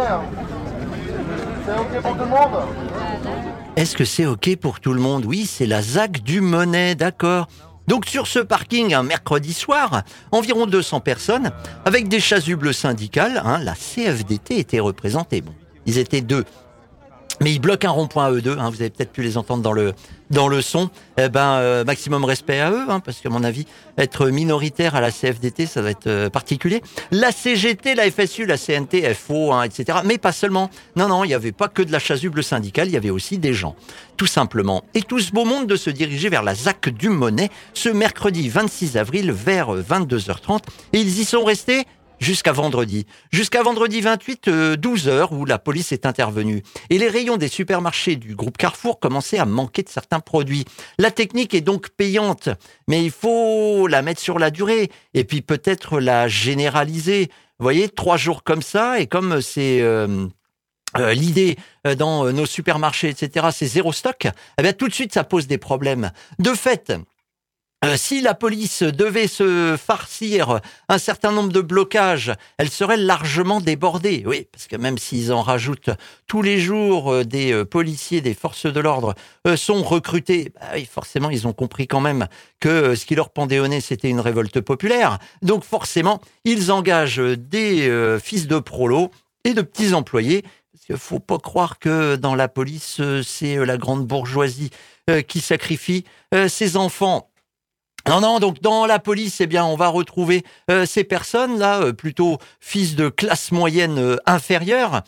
Est-ce 3.76 3.96
que 3.96 4.06
c'est 4.06 4.26
OK 4.26 4.56
pour 4.58 4.80
tout 4.80 4.94
le 4.94 5.02
monde? 5.02 5.26
Oui, 5.26 5.46
c'est 5.46 5.66
la 5.66 5.82
ZAC 5.82 6.22
du 6.22 6.42
Monet, 6.42 6.96
d'accord. 6.96 7.48
Donc 7.88 8.06
sur 8.06 8.28
ce 8.28 8.40
parking, 8.40 8.94
un 8.94 9.04
mercredi 9.04 9.54
soir, 9.54 10.04
environ 10.32 10.66
200 10.66 11.02
personnes, 11.02 11.52
avec 11.86 12.08
des 12.08 12.20
chasubles 12.20 12.74
syndicales, 12.74 13.42
hein, 13.44 13.60
la 13.64 13.74
CFDT 13.74 14.60
était 14.60 14.80
représentée. 14.80 15.42
Bon, 15.42 15.54
ils 15.86 15.98
étaient 15.98 16.22
deux. 16.22 16.46
Mais 17.42 17.54
ils 17.54 17.60
bloquent 17.60 17.88
un 17.88 17.92
rond-point 17.92 18.26
à 18.26 18.32
eux 18.32 18.42
deux. 18.42 18.58
Hein, 18.58 18.70
vous 18.70 18.82
avez 18.82 18.90
peut-être 18.90 19.12
pu 19.12 19.22
les 19.22 19.38
entendre 19.38 19.62
dans 19.62 19.74
le 19.74 19.94
dans 20.30 20.48
le 20.48 20.62
son. 20.62 20.90
Eh 21.18 21.30
ben, 21.30 21.56
euh, 21.60 21.84
maximum 21.84 22.26
respect 22.26 22.60
à 22.60 22.72
eux, 22.72 22.86
hein, 22.90 23.00
parce 23.00 23.20
qu'à 23.20 23.30
mon 23.30 23.44
avis, 23.44 23.66
être 23.98 24.28
minoritaire 24.28 24.96
à 24.96 25.02
la 25.02 25.12
CFDT, 25.12 25.66
ça 25.66 25.82
va 25.82 25.92
être 25.92 26.08
euh, 26.08 26.30
particulier. 26.30 26.82
La 27.12 27.32
CGT, 27.32 27.96
la 27.96 28.10
FSU, 28.10 28.46
la 28.46 28.58
CNT, 28.58 29.14
FO, 29.14 29.54
hein, 29.54 29.64
etc. 29.64 30.00
Mais 30.04 30.18
pas 30.18 30.32
seulement. 30.32 30.70
Non, 30.96 31.08
non, 31.08 31.24
il 31.24 31.28
n'y 31.28 31.34
avait 31.34 31.52
pas 31.52 31.68
que 31.68 31.82
de 31.82 31.92
la 31.92 32.00
chasuble 32.00 32.44
syndicale, 32.44 32.88
il 32.88 32.94
y 32.94 32.98
avait 32.98 33.10
aussi 33.10 33.38
des 33.38 33.54
gens, 33.54 33.76
tout 34.18 34.26
simplement. 34.26 34.84
Et 34.94 35.02
tout 35.02 35.20
ce 35.20 35.32
beau 35.32 35.46
monde 35.46 35.68
de 35.68 35.76
se 35.76 35.90
diriger 35.90 36.30
vers 36.30 36.44
la 36.44 36.56
ZAC 36.56 36.90
du 36.90 37.10
Monet 37.10 37.50
ce 37.74 37.90
mercredi 37.90 38.50
26 38.50 38.98
avril 38.98 39.32
vers 39.32 39.74
22h30. 39.76 40.60
Et 40.94 41.00
ils 41.00 41.20
y 41.20 41.26
sont 41.26 41.44
restés 41.44 41.86
jusqu'à 42.20 42.52
vendredi. 42.52 43.06
Jusqu'à 43.32 43.64
vendredi 43.64 44.02
28, 44.02 44.50
12 44.50 45.08
euh, 45.08 45.12
heures 45.12 45.32
où 45.32 45.46
la 45.46 45.60
police 45.60 45.92
est 45.92 46.06
intervenue. 46.06 46.64
Et 46.90 46.98
les 46.98 47.08
rayons 47.08 47.38
des 47.38 47.48
supermarchés 47.48 48.16
du 48.16 48.36
groupe 48.36 48.58
Carrefour 48.58 49.00
commençaient 49.00 49.38
à 49.38 49.46
manquer 49.46 49.84
de 49.84 49.90
certains 49.90 50.20
produits. 50.20 50.66
La 50.98 51.12
technique 51.12 51.54
est 51.54 51.62
donc 51.62 51.90
payante, 51.90 52.50
mais 52.88 53.04
il 53.04 53.12
faut 53.12 53.88
la 53.88 54.02
mettre 54.02 54.22
sur 54.22 54.40
la 54.40 54.52
durée 54.52 54.90
et 55.14 55.24
puis 55.24 55.42
peut-être 55.42 56.00
la 56.00 56.28
généraliser. 56.28 57.30
Vous 57.60 57.64
voyez, 57.64 57.90
trois 57.90 58.18
jours 58.18 58.44
comme 58.44 58.62
ça, 58.62 59.00
et 59.00 59.08
comme 59.08 59.42
c'est... 59.42 59.82
Euh, 59.82 60.28
euh, 60.98 61.14
l'idée 61.14 61.58
dans 61.98 62.32
nos 62.32 62.46
supermarchés, 62.46 63.10
etc., 63.10 63.48
c'est 63.52 63.66
zéro 63.66 63.92
stock, 63.92 64.28
eh 64.58 64.62
bien, 64.62 64.72
tout 64.72 64.88
de 64.88 64.94
suite, 64.94 65.14
ça 65.14 65.24
pose 65.24 65.46
des 65.46 65.58
problèmes. 65.58 66.12
De 66.40 66.54
fait, 66.54 66.90
euh, 66.90 67.00
si 67.98 68.22
la 68.22 68.34
police 68.34 68.84
devait 68.84 69.28
se 69.28 69.78
farcir 69.78 70.60
un 70.90 70.98
certain 70.98 71.32
nombre 71.32 71.52
de 71.52 71.62
blocages, 71.62 72.34
elle 72.58 72.70
serait 72.70 72.98
largement 72.98 73.62
débordée. 73.62 74.24
Oui, 74.26 74.48
parce 74.52 74.68
que 74.68 74.76
même 74.76 74.98
s'ils 74.98 75.32
en 75.32 75.42
rajoutent 75.42 75.90
tous 76.28 76.42
les 76.42 76.60
jours, 76.60 77.12
euh, 77.12 77.24
des 77.24 77.52
euh, 77.52 77.66
policiers, 77.66 78.22
des 78.22 78.34
forces 78.34 78.66
de 78.66 78.80
l'ordre 78.80 79.14
sont 79.56 79.84
recrutés. 79.84 80.52
Bah 80.56 80.68
oui, 80.74 80.88
forcément, 80.92 81.30
ils 81.30 81.48
ont 81.48 81.54
compris 81.54 81.88
quand 81.88 82.02
même 82.02 82.28
que 82.60 82.96
ce 82.96 83.06
qui 83.06 83.16
leur 83.16 83.30
nez, 83.68 83.82
c'était 83.82 84.10
une 84.10 84.20
révolte 84.20 84.60
populaire. 84.62 85.20
Donc 85.42 85.64
forcément, 85.64 86.22
ils 86.46 86.72
engagent 86.72 87.20
des 87.20 88.18
fils 88.22 88.48
de 88.48 88.58
prolo 88.60 89.12
et 89.44 89.54
de 89.54 89.62
petits 89.62 89.94
employés. 89.94 90.44
Parce 90.74 90.86
qu'il 90.86 90.98
faut 90.98 91.20
pas 91.20 91.38
croire 91.38 91.78
que 91.78 92.16
dans 92.16 92.34
la 92.34 92.48
police, 92.48 93.02
c'est 93.24 93.64
la 93.64 93.78
grande 93.78 94.08
bourgeoisie 94.08 94.72
qui 95.28 95.42
sacrifie 95.42 96.06
ses 96.48 96.76
enfants 96.76 97.30
non, 98.08 98.22
non, 98.22 98.40
donc 98.40 98.62
dans 98.62 98.86
la 98.86 99.00
police, 99.00 99.42
eh 99.42 99.48
bien, 99.48 99.66
on 99.66 99.76
va 99.76 99.88
retrouver 99.88 100.44
euh, 100.70 100.86
ces 100.86 101.04
personnes-là, 101.04 101.82
euh, 101.82 101.94
plutôt 101.94 102.38
fils 102.60 102.96
de 102.96 103.10
classe 103.10 103.52
moyenne 103.52 103.98
euh, 103.98 104.18
inférieure. 104.28 105.02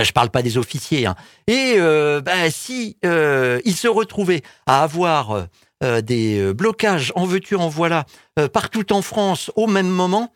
Je 0.00 0.12
parle 0.12 0.30
pas 0.30 0.42
des 0.42 0.56
officiers. 0.56 1.04
Hein. 1.06 1.16
Et 1.48 1.76
bah, 2.24 2.48
si 2.48 2.96
ils 3.02 3.76
se 3.76 3.88
retrouvaient 3.88 4.42
à 4.64 4.84
avoir 4.84 5.48
des 5.82 6.54
blocages 6.54 7.12
en 7.16 7.24
veux-tu, 7.24 7.56
en 7.56 7.68
voilà, 7.68 8.06
partout 8.52 8.92
en 8.92 9.02
France 9.02 9.50
au 9.56 9.66
même 9.66 9.88
moment, 9.88 10.32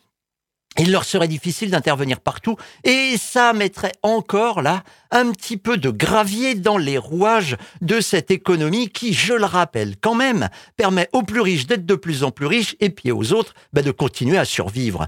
il 0.79 0.91
leur 0.91 1.05
serait 1.05 1.29
difficile 1.29 1.71
d'intervenir 1.71 2.21
partout 2.21 2.57
et 2.83 3.17
ça 3.19 3.53
mettrait 3.53 3.93
encore 4.03 4.63
là 4.63 4.83
un 5.11 5.31
petit 5.31 5.57
peu 5.57 5.77
de 5.77 5.91
gravier 5.91 6.55
dans 6.55 6.79
les 6.79 6.99
rouages 6.99 7.57
de 7.81 8.01
cette 8.01 8.31
économie 8.31 8.89
qui, 8.89 9.13
je 9.13 9.35
le 9.35 9.45
rappelle 9.45 9.95
quand 10.01 10.15
même, 10.15 10.49
permet 10.77 11.09
aux 11.13 11.23
plus 11.23 11.41
riches 11.41 11.67
d'être 11.67 11.87
de 11.87 11.95
plus 11.95 12.25
en 12.25 12.31
plus 12.31 12.47
riches 12.47 12.77
et 12.81 12.91
puis 12.91 13.13
aux 13.13 13.33
autres 13.33 13.55
bah, 13.73 13.83
de 13.83 13.91
continuer 13.91 14.39
à 14.39 14.45
survivre. 14.45 15.07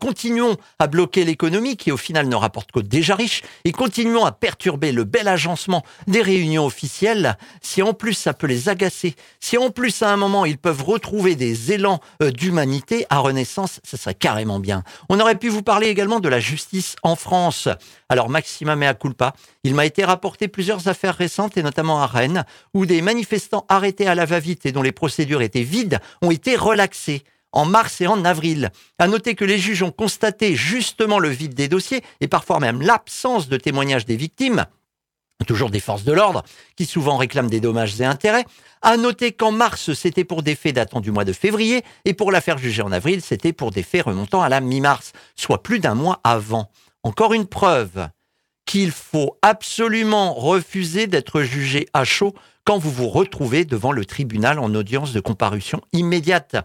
Continuons 0.00 0.56
à 0.78 0.86
bloquer 0.86 1.24
l'économie 1.24 1.76
qui 1.76 1.90
au 1.90 1.96
final 1.96 2.28
ne 2.28 2.36
rapporte 2.36 2.72
que 2.72 2.80
déjà 2.80 3.14
riche 3.14 3.42
et 3.64 3.72
continuons 3.72 4.24
à 4.24 4.32
perturber 4.32 4.92
le 4.92 5.04
bel 5.04 5.28
agencement 5.28 5.84
des 6.06 6.22
réunions 6.22 6.64
officielles. 6.64 7.36
Si 7.60 7.82
en 7.82 7.94
plus 7.94 8.14
ça 8.14 8.32
peut 8.32 8.46
les 8.46 8.68
agacer, 8.68 9.14
si 9.40 9.58
en 9.58 9.70
plus 9.70 10.02
à 10.02 10.12
un 10.12 10.16
moment 10.16 10.44
ils 10.44 10.58
peuvent 10.58 10.82
retrouver 10.82 11.34
des 11.34 11.72
élans 11.72 12.00
euh, 12.22 12.30
d'humanité 12.30 13.06
à 13.10 13.18
Renaissance, 13.18 13.80
ça 13.82 13.96
serait 13.96 14.14
carrément 14.14 14.60
bien. 14.60 14.84
On 15.08 15.20
aurait 15.20 15.38
pu 15.38 15.48
vous 15.48 15.62
parler 15.62 15.88
également 15.88 16.20
de 16.20 16.28
la 16.28 16.40
justice 16.40 16.96
en 17.02 17.16
France. 17.16 17.68
Alors 18.08 18.28
Maxima 18.28 18.76
mea 18.76 18.94
culpa, 18.94 19.34
il 19.64 19.74
m'a 19.74 19.84
été 19.84 20.04
rapporté 20.04 20.48
plusieurs 20.48 20.88
affaires 20.88 21.16
récentes 21.16 21.56
et 21.56 21.62
notamment 21.62 22.00
à 22.00 22.06
Rennes 22.06 22.44
où 22.72 22.86
des 22.86 23.02
manifestants 23.02 23.66
arrêtés 23.68 24.06
à 24.06 24.14
la 24.14 24.24
va-vite 24.24 24.64
et 24.66 24.72
dont 24.72 24.82
les 24.82 24.92
procédures 24.92 25.42
étaient 25.42 25.62
vides 25.62 25.98
ont 26.22 26.30
été 26.30 26.56
relaxés 26.56 27.24
en 27.52 27.64
mars 27.64 28.00
et 28.00 28.06
en 28.06 28.24
avril. 28.24 28.70
À 28.98 29.08
noter 29.08 29.34
que 29.34 29.44
les 29.44 29.58
juges 29.58 29.82
ont 29.82 29.90
constaté 29.90 30.54
justement 30.54 31.18
le 31.18 31.28
vide 31.28 31.54
des 31.54 31.68
dossiers 31.68 32.02
et 32.20 32.28
parfois 32.28 32.60
même 32.60 32.82
l'absence 32.82 33.48
de 33.48 33.56
témoignages 33.56 34.06
des 34.06 34.16
victimes, 34.16 34.66
toujours 35.46 35.70
des 35.70 35.80
forces 35.80 36.04
de 36.04 36.12
l'ordre, 36.12 36.42
qui 36.76 36.84
souvent 36.84 37.16
réclament 37.16 37.50
des 37.50 37.60
dommages 37.60 38.00
et 38.00 38.04
intérêts. 38.04 38.44
À 38.82 38.96
noter 38.96 39.32
qu'en 39.32 39.50
mars, 39.50 39.92
c'était 39.94 40.24
pour 40.24 40.42
des 40.42 40.54
faits 40.54 40.74
datant 40.74 41.00
du 41.00 41.10
mois 41.10 41.24
de 41.24 41.32
février, 41.32 41.84
et 42.04 42.14
pour 42.14 42.30
l'affaire 42.30 42.58
jugée 42.58 42.82
en 42.82 42.92
avril, 42.92 43.22
c'était 43.22 43.52
pour 43.52 43.70
des 43.70 43.82
faits 43.82 44.04
remontant 44.04 44.42
à 44.42 44.48
la 44.48 44.60
mi-mars, 44.60 45.12
soit 45.36 45.62
plus 45.62 45.80
d'un 45.80 45.94
mois 45.94 46.20
avant. 46.24 46.70
Encore 47.02 47.34
une 47.34 47.46
preuve 47.46 48.08
qu'il 48.66 48.90
faut 48.90 49.38
absolument 49.40 50.34
refuser 50.34 51.06
d'être 51.06 51.40
jugé 51.40 51.88
à 51.94 52.04
chaud 52.04 52.34
quand 52.64 52.76
vous 52.76 52.90
vous 52.90 53.08
retrouvez 53.08 53.64
devant 53.64 53.92
le 53.92 54.04
tribunal 54.04 54.58
en 54.58 54.74
audience 54.74 55.14
de 55.14 55.20
comparution 55.20 55.80
immédiate 55.94 56.56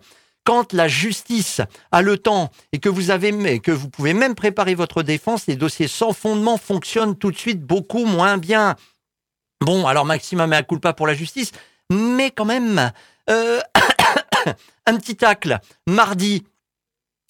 quand 0.44 0.74
la 0.74 0.88
justice 0.88 1.62
a 1.92 2.02
le 2.02 2.18
temps 2.18 2.52
et 2.72 2.80
que 2.80 2.90
vous 2.90 3.12
avez 3.12 3.60
que 3.60 3.72
vous 3.72 3.90
pouvez 3.90 4.14
même 4.14 4.36
préparer 4.36 4.76
votre 4.76 5.04
défense, 5.04 5.48
les 5.48 5.56
dossiers 5.56 5.88
sans 5.88 6.14
fondement 6.14 6.58
fonctionnent 6.58 7.16
tout 7.16 7.32
de 7.32 7.38
suite 7.38 7.62
beaucoup 7.62 8.06
moins 8.06 8.38
bien. 8.38 8.76
Bon, 9.62 9.88
alors 9.88 10.06
maximum 10.06 10.52
à 10.54 10.64
culpa 10.64 10.94
pour 10.94 11.08
la 11.08 11.14
justice, 11.14 11.52
mais 11.90 12.32
quand 12.32 12.46
même 12.46 12.92
euh, 13.30 13.62
un 14.86 14.98
petit 14.98 15.16
tacle. 15.16 15.60
Mardi, 15.88 16.44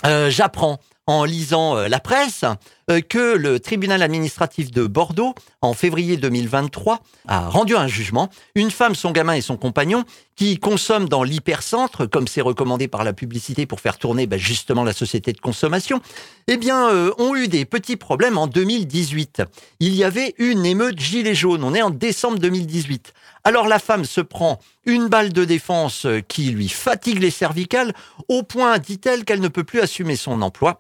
euh, 0.05 0.29
j'apprends 0.29 0.79
en 1.05 1.25
lisant 1.25 1.75
euh, 1.75 1.87
la 1.87 1.99
presse 1.99 2.45
euh, 2.89 3.01
que 3.01 3.35
le 3.35 3.59
tribunal 3.59 4.01
administratif 4.01 4.71
de 4.71 4.87
Bordeaux, 4.87 5.35
en 5.61 5.73
février 5.73 6.15
2023, 6.15 7.01
a 7.27 7.49
rendu 7.49 7.75
un 7.75 7.87
jugement. 7.87 8.29
Une 8.55 8.71
femme, 8.71 8.95
son 8.95 9.11
gamin 9.11 9.33
et 9.33 9.41
son 9.41 9.57
compagnon, 9.57 10.05
qui 10.35 10.57
consomment 10.57 11.09
dans 11.09 11.23
l'hypercentre, 11.23 12.09
comme 12.09 12.27
c'est 12.27 12.41
recommandé 12.41 12.87
par 12.87 13.03
la 13.03 13.13
publicité 13.13 13.65
pour 13.65 13.81
faire 13.81 13.97
tourner 13.97 14.27
ben, 14.27 14.39
justement 14.39 14.83
la 14.83 14.93
société 14.93 15.33
de 15.33 15.39
consommation, 15.39 16.01
eh 16.47 16.57
bien, 16.57 16.89
euh, 16.89 17.11
ont 17.17 17.35
eu 17.35 17.47
des 17.49 17.65
petits 17.65 17.97
problèmes 17.97 18.37
en 18.37 18.47
2018. 18.47 19.43
Il 19.79 19.95
y 19.95 20.05
avait 20.05 20.35
une 20.37 20.65
émeute 20.65 20.99
gilet 20.99 21.35
jaune. 21.35 21.63
On 21.63 21.73
est 21.73 21.81
en 21.81 21.89
décembre 21.89 22.39
2018. 22.39 23.13
Alors 23.43 23.67
la 23.67 23.79
femme 23.79 24.05
se 24.05 24.21
prend 24.21 24.59
une 24.85 25.09
balle 25.09 25.33
de 25.33 25.43
défense 25.43 26.07
qui 26.29 26.43
lui 26.45 26.69
fatigue 26.69 27.19
les 27.19 27.29
cervicales 27.29 27.93
au 28.29 28.43
point, 28.43 28.77
dit-elle, 28.77 29.25
qu'elle 29.25 29.41
ne 29.41 29.49
peut 29.49 29.65
plus 29.65 29.81
assumer 29.81 30.15
son 30.15 30.41
emploi 30.41 30.79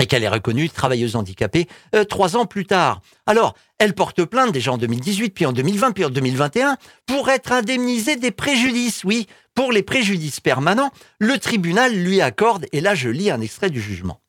et 0.00 0.06
qu'elle 0.06 0.22
est 0.22 0.28
reconnue 0.28 0.68
travailleuse 0.68 1.16
handicapée 1.16 1.68
euh, 1.94 2.04
trois 2.04 2.36
ans 2.36 2.46
plus 2.46 2.66
tard. 2.66 3.00
Alors, 3.26 3.54
elle 3.78 3.94
porte 3.94 4.24
plainte 4.24 4.52
déjà 4.52 4.72
en 4.72 4.78
2018, 4.78 5.30
puis 5.30 5.46
en 5.46 5.52
2020, 5.52 5.92
puis 5.92 6.04
en 6.04 6.10
2021, 6.10 6.76
pour 7.06 7.28
être 7.28 7.52
indemnisée 7.52 8.16
des 8.16 8.30
préjudices. 8.30 9.04
Oui, 9.04 9.26
pour 9.54 9.72
les 9.72 9.82
préjudices 9.82 10.40
permanents, 10.40 10.90
le 11.18 11.38
tribunal 11.38 11.94
lui 11.94 12.20
accorde, 12.20 12.66
et 12.72 12.80
là 12.80 12.94
je 12.94 13.08
lis 13.08 13.30
un 13.30 13.40
extrait 13.40 13.70
du 13.70 13.80
jugement. 13.80 14.20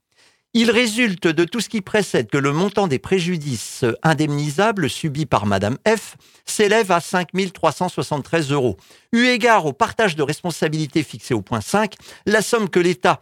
Il 0.53 0.71
résulte 0.71 1.27
de 1.27 1.43
tout 1.43 1.59
ce 1.59 1.69
qui 1.69 1.81
précède 1.81 2.31
que 2.31 2.37
le 2.37 2.51
montant 2.51 2.87
des 2.87 2.97
préjudices 2.97 3.85
indemnisables 4.01 4.89
subis 4.89 5.25
par 5.25 5.45
Madame 5.45 5.77
F 5.87 6.15
s'élève 6.45 6.91
à 6.91 6.99
5 6.99 7.27
373 7.53 8.51
euros. 8.51 8.77
Eu 9.11 9.25
égard 9.25 9.65
au 9.65 9.73
partage 9.73 10.15
de 10.15 10.23
responsabilité 10.23 11.03
fixé 11.03 11.33
au 11.33 11.41
point 11.41 11.61
5, 11.61 11.93
la 12.25 12.41
somme 12.41 12.69
que 12.69 12.79
l'État 12.79 13.19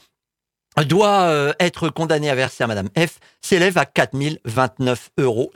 doit 0.84 1.22
euh, 1.30 1.54
être 1.60 1.90
condamné 1.90 2.30
à 2.30 2.36
verser 2.36 2.64
à 2.64 2.68
Madame 2.68 2.90
F 2.98 3.20
s'élève 3.42 3.78
à 3.78 3.86
4029,75 3.86 4.98
euros. 5.18 5.52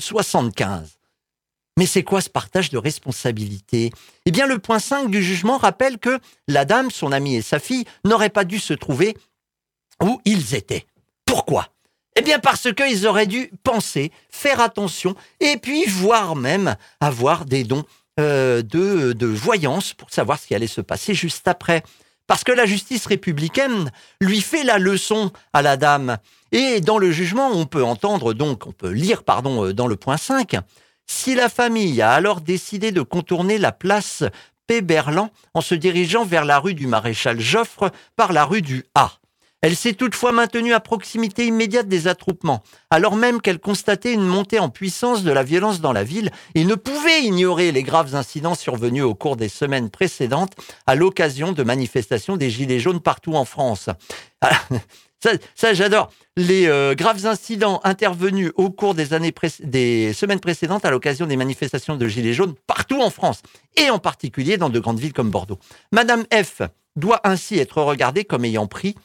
Mais 1.77 1.85
c'est 1.85 2.03
quoi 2.03 2.21
ce 2.21 2.29
partage 2.29 2.69
de 2.69 2.77
responsabilité? 2.77 3.91
Eh 4.25 4.31
bien, 4.31 4.47
le 4.47 4.59
point 4.59 4.79
5 4.79 5.09
du 5.09 5.23
jugement 5.23 5.57
rappelle 5.57 5.97
que 5.97 6.19
la 6.47 6.65
dame, 6.65 6.91
son 6.91 7.11
amie 7.11 7.35
et 7.35 7.41
sa 7.41 7.59
fille 7.59 7.85
n'auraient 8.05 8.29
pas 8.29 8.43
dû 8.43 8.59
se 8.59 8.73
trouver 8.73 9.15
où 10.03 10.19
ils 10.25 10.55
étaient. 10.55 10.85
Pourquoi? 11.25 11.67
Eh 12.17 12.21
bien, 12.21 12.39
parce 12.39 12.73
qu'ils 12.73 13.07
auraient 13.07 13.27
dû 13.27 13.51
penser, 13.63 14.11
faire 14.29 14.59
attention, 14.59 15.15
et 15.39 15.55
puis 15.55 15.85
voire 15.85 16.35
même 16.35 16.75
avoir 16.99 17.45
des 17.45 17.63
dons 17.63 17.85
euh, 18.19 18.61
de, 18.61 19.13
de 19.13 19.27
voyance 19.27 19.93
pour 19.93 20.09
savoir 20.11 20.37
ce 20.37 20.47
qui 20.47 20.55
allait 20.55 20.67
se 20.67 20.81
passer 20.81 21.13
juste 21.13 21.47
après 21.47 21.83
parce 22.29 22.43
que 22.43 22.51
la 22.51 22.67
justice 22.67 23.07
républicaine 23.07 23.89
lui 24.21 24.39
fait 24.41 24.63
la 24.63 24.77
leçon 24.77 25.31
à 25.51 25.63
la 25.63 25.77
dame. 25.77 26.19
Et 26.51 26.79
dans 26.79 26.99
le 26.99 27.09
jugement, 27.09 27.49
on 27.51 27.65
peut 27.65 27.83
entendre 27.83 28.35
donc, 28.35 28.67
on 28.67 28.71
peut 28.71 28.91
lire, 28.91 29.23
pardon, 29.23 29.65
euh, 29.65 29.73
dans 29.73 29.87
le 29.87 29.95
point 29.95 30.17
5, 30.17 30.57
si 31.07 31.33
la 31.33 31.49
famille 31.49 32.03
a 32.03 32.11
alors 32.11 32.41
décidé 32.41 32.91
de 32.91 33.01
contourner 33.01 33.57
la 33.57 33.71
place 33.71 34.23
Péberlan 34.67 35.31
en 35.55 35.61
se 35.61 35.73
dirigeant 35.73 36.23
vers 36.23 36.45
la 36.45 36.59
rue 36.59 36.75
du 36.75 36.85
Maréchal 36.85 37.39
Joffre 37.39 37.89
par 38.15 38.31
la 38.31 38.45
rue 38.45 38.61
du 38.61 38.85
A, 38.93 39.13
Elle 39.61 39.75
s'est 39.75 39.93
toutefois 39.93 40.31
maintenue 40.31 40.73
à 40.73 40.79
proximité 40.79 41.45
immédiate 41.45 41.87
des 41.87 42.07
attroupements, 42.07 42.63
alors 42.89 43.15
même 43.17 43.41
qu'elle 43.41 43.59
constatait 43.59 44.13
une 44.13 44.25
montée 44.25 44.59
en 44.59 44.69
puissance 44.69 45.23
de 45.23 45.31
la 45.31 45.43
violence 45.43 45.81
dans 45.81 45.91
la 45.91 46.05
ville 46.05 46.31
et 46.55 46.63
ne 46.63 46.75
pouvait 46.75 47.23
ignorer 47.23 47.73
les 47.73 47.83
graves 47.83 48.15
incidents 48.15 48.55
survenus 48.55 49.03
au 49.03 49.15
cours 49.15 49.35
des 49.35 49.49
semaines 49.49 49.89
précédentes 49.89 50.53
à 50.87 50.95
l'occasion 50.95 51.51
de 51.51 51.63
manifestations 51.63 52.37
des 52.37 52.49
Gilets 52.49 52.79
jaunes 52.79 53.01
partout 53.01 53.33
en 53.33 53.43
France. 53.43 53.89
Ça, 55.55 55.73
j'adore. 55.73 56.11
Les 56.37 56.67
euh, 56.67 56.95
graves 56.95 57.25
incidents 57.25 57.81
intervenus 57.83 58.53
au 58.55 58.69
cours 58.69 58.95
des, 58.95 59.13
années 59.13 59.33
des 59.61 60.13
semaines 60.13 60.39
précédentes 60.39 60.85
à 60.85 60.91
l'occasion 60.91 61.25
des 61.25 61.35
manifestations 61.35 61.97
de 61.97 62.07
Gilets 62.07 62.33
jaunes 62.33 62.55
partout 62.67 63.01
en 63.01 63.09
France, 63.09 63.41
et 63.75 63.89
en 63.89 63.99
particulier 63.99 64.55
dans 64.55 64.69
de 64.69 64.79
grandes 64.79 64.99
villes 64.99 65.11
comme 65.11 65.29
Bordeaux. 65.29 65.59
Madame 65.91 66.23
F 66.31 66.61
doit 66.95 67.19
ainsi 67.25 67.59
être 67.59 67.81
regardée 67.81 68.23
comme 68.23 68.45
ayant 68.45 68.67
pris 68.67 68.95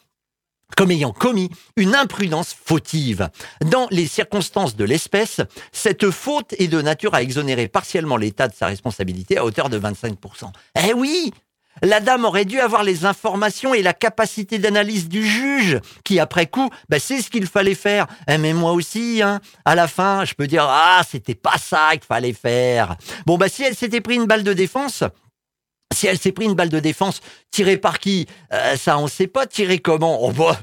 comme 0.76 0.90
ayant 0.90 1.12
commis 1.12 1.50
une 1.76 1.94
imprudence 1.94 2.54
fautive. 2.54 3.28
Dans 3.64 3.87
les 3.90 4.06
circonstances 4.06 4.76
de 4.76 4.84
l'espèce, 4.84 5.40
cette 5.72 6.10
faute 6.10 6.54
est 6.58 6.68
de 6.68 6.80
nature 6.82 7.14
à 7.14 7.22
exonérer 7.22 7.68
partiellement 7.68 8.16
l'État 8.16 8.48
de 8.48 8.54
sa 8.54 8.66
responsabilité 8.66 9.38
à 9.38 9.44
hauteur 9.44 9.68
de 9.68 9.78
25%. 9.78 10.50
Eh 10.87 10.92
oui, 10.92 11.32
la 11.82 12.00
dame 12.00 12.24
aurait 12.24 12.44
dû 12.44 12.60
avoir 12.60 12.84
les 12.84 13.04
informations 13.04 13.74
et 13.74 13.82
la 13.82 13.92
capacité 13.92 14.58
d'analyse 14.58 15.08
du 15.08 15.26
juge, 15.26 15.80
qui 16.04 16.20
après 16.20 16.46
coup, 16.46 16.70
bah, 16.88 16.98
c'est 16.98 17.20
ce 17.20 17.30
qu'il 17.30 17.46
fallait 17.46 17.74
faire. 17.74 18.06
Eh, 18.28 18.38
mais 18.38 18.52
moi 18.52 18.72
aussi, 18.72 19.22
hein, 19.22 19.40
à 19.64 19.74
la 19.74 19.88
fin, 19.88 20.24
je 20.24 20.34
peux 20.34 20.46
dire 20.46 20.66
ah 20.68 21.02
c'était 21.08 21.34
pas 21.34 21.58
ça 21.58 21.90
qu'il 21.92 22.04
fallait 22.04 22.32
faire. 22.32 22.96
Bon 23.26 23.37
bah 23.38 23.48
si 23.48 23.62
elle 23.64 23.74
s'était 23.74 24.00
pris 24.00 24.14
une 24.14 24.26
balle 24.26 24.44
de 24.44 24.52
défense, 24.52 25.04
si 25.92 26.06
elle 26.06 26.18
s'est 26.18 26.32
pris 26.32 26.44
une 26.44 26.54
balle 26.54 26.68
de 26.68 26.80
défense 26.80 27.20
tirée 27.50 27.76
par 27.76 27.98
qui? 27.98 28.26
Euh, 28.52 28.76
Ça, 28.76 28.98
on 28.98 29.04
ne 29.04 29.08
sait 29.08 29.26
pas. 29.26 29.46
Tirée 29.46 29.78
comment 29.78 30.18
oh, 30.22 30.32
bah, 30.32 30.58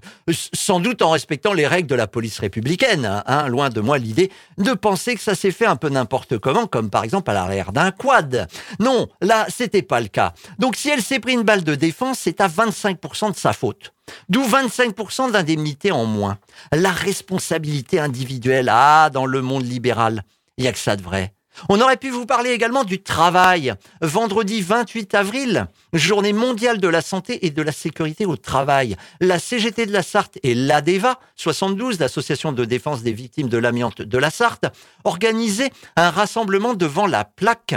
Sans 0.53 0.79
doute 0.79 1.01
en 1.01 1.11
respectant 1.11 1.53
les 1.53 1.65
règles 1.65 1.87
de 1.87 1.95
la 1.95 2.07
police 2.07 2.39
républicaine. 2.39 3.05
Hein, 3.05 3.23
hein. 3.25 3.47
loin 3.47 3.69
de 3.69 3.81
moi 3.81 3.97
l'idée 3.97 4.31
de 4.57 4.73
penser 4.73 5.15
que 5.15 5.21
ça 5.21 5.35
s'est 5.35 5.51
fait 5.51 5.65
un 5.65 5.77
peu 5.77 5.89
n'importe 5.89 6.37
comment, 6.37 6.67
comme 6.67 6.89
par 6.89 7.03
exemple 7.03 7.31
à 7.31 7.33
l'arrière 7.33 7.71
d'un 7.71 7.91
quad. 7.91 8.47
Non, 8.79 9.07
là, 9.21 9.47
c'était 9.49 9.81
pas 9.81 10.01
le 10.01 10.07
cas. 10.07 10.33
Donc, 10.59 10.75
si 10.75 10.89
elle 10.89 11.01
s'est 11.01 11.19
pris 11.19 11.33
une 11.33 11.43
balle 11.43 11.63
de 11.63 11.75
défense, 11.75 12.19
c'est 12.19 12.41
à 12.41 12.47
25% 12.47 13.31
de 13.31 13.37
sa 13.37 13.53
faute. 13.53 13.93
D'où 14.29 14.43
25% 14.43 15.31
d'indemnité 15.31 15.91
en 15.91 16.05
moins. 16.05 16.37
La 16.73 16.91
responsabilité 16.91 17.99
individuelle, 17.99 18.69
ah, 18.69 19.09
dans 19.11 19.25
le 19.25 19.41
monde 19.41 19.65
libéral, 19.65 20.23
il 20.57 20.65
y 20.65 20.67
a 20.67 20.73
que 20.73 20.79
ça 20.79 20.95
de 20.95 21.01
vrai. 21.01 21.33
On 21.69 21.81
aurait 21.81 21.97
pu 21.97 22.09
vous 22.09 22.25
parler 22.25 22.51
également 22.51 22.83
du 22.83 23.01
travail. 23.01 23.73
Vendredi 24.01 24.61
28 24.61 25.15
avril, 25.15 25.67
journée 25.93 26.33
mondiale 26.33 26.79
de 26.79 26.87
la 26.87 27.01
santé 27.01 27.45
et 27.45 27.49
de 27.49 27.61
la 27.61 27.71
sécurité 27.71 28.25
au 28.25 28.37
travail. 28.37 28.95
La 29.19 29.39
CGT 29.39 29.85
de 29.85 29.91
la 29.91 30.03
Sarthe 30.03 30.39
et 30.43 30.55
l'ADEVA 30.55 31.19
72, 31.35 31.99
l'association 31.99 32.51
de 32.51 32.65
défense 32.65 33.03
des 33.03 33.13
victimes 33.13 33.49
de 33.49 33.57
l'amiante 33.57 34.01
de 34.01 34.17
la 34.17 34.29
Sarthe, 34.29 34.65
organisaient 35.03 35.71
un 35.95 36.09
rassemblement 36.09 36.73
devant 36.73 37.07
la 37.07 37.25
plaque 37.25 37.75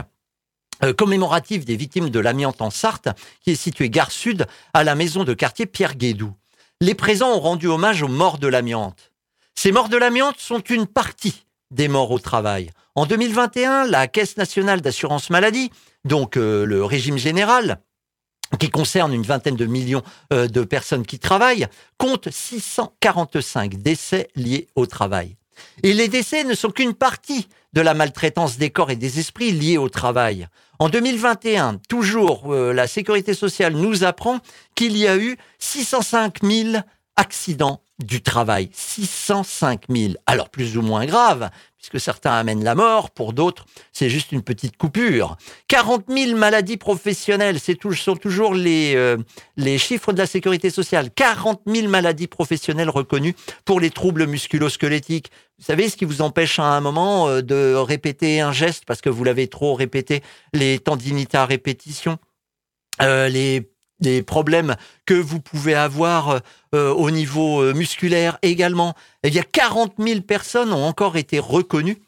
euh, 0.83 0.93
commémorative 0.93 1.65
des 1.65 1.77
victimes 1.77 2.11
de 2.11 2.21
l'amiante 2.21 2.63
en 2.63 2.71
Sarthe, 2.71 3.09
qui 3.43 3.53
est 3.53 3.57
située 3.57 3.91
gare 3.91 4.11
sud 4.11 4.47
à 4.73 4.85
la 4.85 4.95
maison 4.95 5.25
de 5.25 5.35
quartier 5.35 5.67
Pierre 5.67 5.97
Guédou. 5.97 6.33
Les 6.81 6.95
présents 6.95 7.33
ont 7.33 7.41
rendu 7.41 7.67
hommage 7.69 8.03
aux 8.03 8.09
morts 8.09 8.39
de 8.39 8.49
l'amiante. 8.49 9.13
Ces 9.55 9.73
morts 9.73 9.89
de 9.89 9.97
l'amiante 9.97 10.39
sont 10.39 10.61
une 10.61 10.87
partie 10.87 11.44
des 11.71 11.89
morts 11.89 12.11
au 12.11 12.19
travail. 12.19 12.71
En 12.95 13.07
2021, 13.07 13.87
la 13.87 14.07
Caisse 14.07 14.37
nationale 14.37 14.81
d'assurance 14.81 15.31
maladie, 15.31 15.71
donc 16.05 16.37
euh, 16.37 16.65
le 16.65 16.85
régime 16.85 17.19
général, 17.19 17.81
qui 18.59 18.71
concerne 18.71 19.13
une 19.13 19.23
vingtaine 19.23 19.57
de 19.57 19.67
millions 19.67 20.03
euh, 20.33 20.47
de 20.47 20.63
personnes 20.63 21.05
qui 21.05 21.19
travaillent, 21.19 21.67
compte 21.99 22.31
645 22.31 23.77
décès 23.77 24.29
liés 24.37 24.69
au 24.77 24.87
travail. 24.87 25.37
Et 25.83 25.93
les 25.93 26.09
décès 26.09 26.45
ne 26.45 26.55
sont 26.55 26.71
qu'une 26.71 26.95
partie 26.95 27.49
de 27.73 27.81
la 27.81 27.95
maltraitance 27.95 28.57
des 28.57 28.71
corps 28.71 28.91
et 28.91 28.97
des 28.97 29.19
esprits 29.19 29.51
liés 29.51 29.79
au 29.79 29.89
travail. 29.89 30.49
En 30.79 30.89
2021, 30.89 31.79
toujours, 31.89 32.53
euh, 32.53 32.73
la 32.73 32.87
sécurité 32.87 33.35
sociale 33.35 33.75
nous 33.75 34.05
apprend 34.05 34.41
qu'il 34.75 34.97
y 34.97 35.07
a 35.07 35.17
eu 35.17 35.37
605 35.59 36.43
000 36.43 36.77
accidents 37.17 37.81
du 38.03 38.23
travail. 38.23 38.71
605 38.73 39.85
000. 39.89 40.15
Alors 40.27 40.51
plus 40.51 40.77
ou 40.77 40.83
moins 40.83 41.07
grave, 41.07 41.51
puisque 41.79 42.01
certains 42.01 42.33
amènent 42.33 42.65
la 42.65 42.75
mort, 42.75 43.11
pour 43.11 43.33
d'autres, 43.33 43.67
c'est 43.93 44.11
juste 44.11 44.33
une 44.33 44.43
petite 44.43 44.77
coupure. 44.77 45.37
40 45.69 46.05
000 46.09 46.37
maladies 46.37 46.77
professionnelles, 46.77 47.61
c'est 47.61 47.79
sont 47.95 48.17
toujours 48.17 48.55
les, 48.55 48.95
euh, 48.97 49.17
les 49.57 49.79
chiffres 49.79 50.13
de 50.13 50.19
la 50.19 50.27
sécurité 50.27 50.71
sociale. 50.71 51.11
40 51.15 51.63
000 51.67 51.89
maladies 51.89 52.27
professionnelles 52.27 52.91
reconnues 52.91 53.37
pour 53.65 53.81
les 53.81 53.91
troubles 53.91 54.27
musculo-squelettiques. 54.27 55.31
Vous 55.59 55.65
savez 55.65 55.89
ce 55.89 55.97
qui 55.97 56.05
vous 56.05 56.23
empêche 56.23 56.59
à 56.59 56.65
un 56.65 56.81
moment 56.81 57.29
euh, 57.29 57.43
de 57.43 57.75
répéter 57.75 58.41
un 58.41 58.53
geste 58.53 58.85
parce 58.87 59.01
que 59.01 59.11
vous 59.11 59.23
l'avez 59.23 59.47
trop 59.49 59.75
répété, 59.75 60.23
les 60.53 60.79
tendinites 60.79 61.35
à 61.35 61.47
répétition, 61.47 62.19
euh, 63.03 63.29
les 63.29 63.74
des 64.05 64.23
problèmes 64.23 64.77
que 65.07 65.15
vous 65.15 65.41
pouvez 65.41 65.75
avoir 65.75 66.41
euh, 66.75 66.93
au 66.93 67.11
niveau 67.11 67.63
euh, 67.63 67.75
musculaire 67.75 68.39
également. 68.43 68.95
Y 69.25 69.39
a 69.39 69.43
40 69.43 69.95
000 69.99 70.21
personnes 70.21 70.73
ont 70.73 70.87
encore 70.87 71.17
été 71.17 71.39
reconnues 71.39 72.01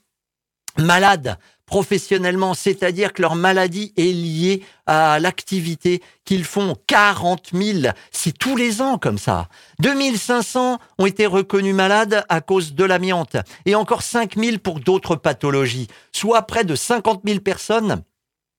malades 0.79 1.39
professionnellement, 1.67 2.55
c'est-à-dire 2.55 3.13
que 3.13 3.23
leur 3.23 3.35
maladie 3.35 3.93
est 3.97 4.13
liée 4.13 4.63
à 4.87 5.19
l'activité 5.19 6.01
qu'ils 6.25 6.45
font. 6.45 6.77
40 6.87 7.51
000, 7.53 7.93
c'est 8.13 8.39
tous 8.39 8.57
les 8.57 8.81
ans 8.81 8.99
comme 8.99 9.19
ça. 9.19 9.49
2500 9.81 10.79
ont 10.99 11.07
été 11.07 11.27
reconnus 11.27 11.75
malades 11.75 12.25
à 12.29 12.41
cause 12.41 12.75
de 12.75 12.85
l'amiante 12.85 13.37
et 13.65 13.75
encore 13.75 14.03
5 14.03 14.37
000 14.37 14.59
pour 14.59 14.79
d'autres 14.79 15.17
pathologies, 15.17 15.89
soit 16.13 16.43
près 16.43 16.65
de 16.65 16.77
50 16.77 17.23
000 17.27 17.41
personnes 17.41 18.03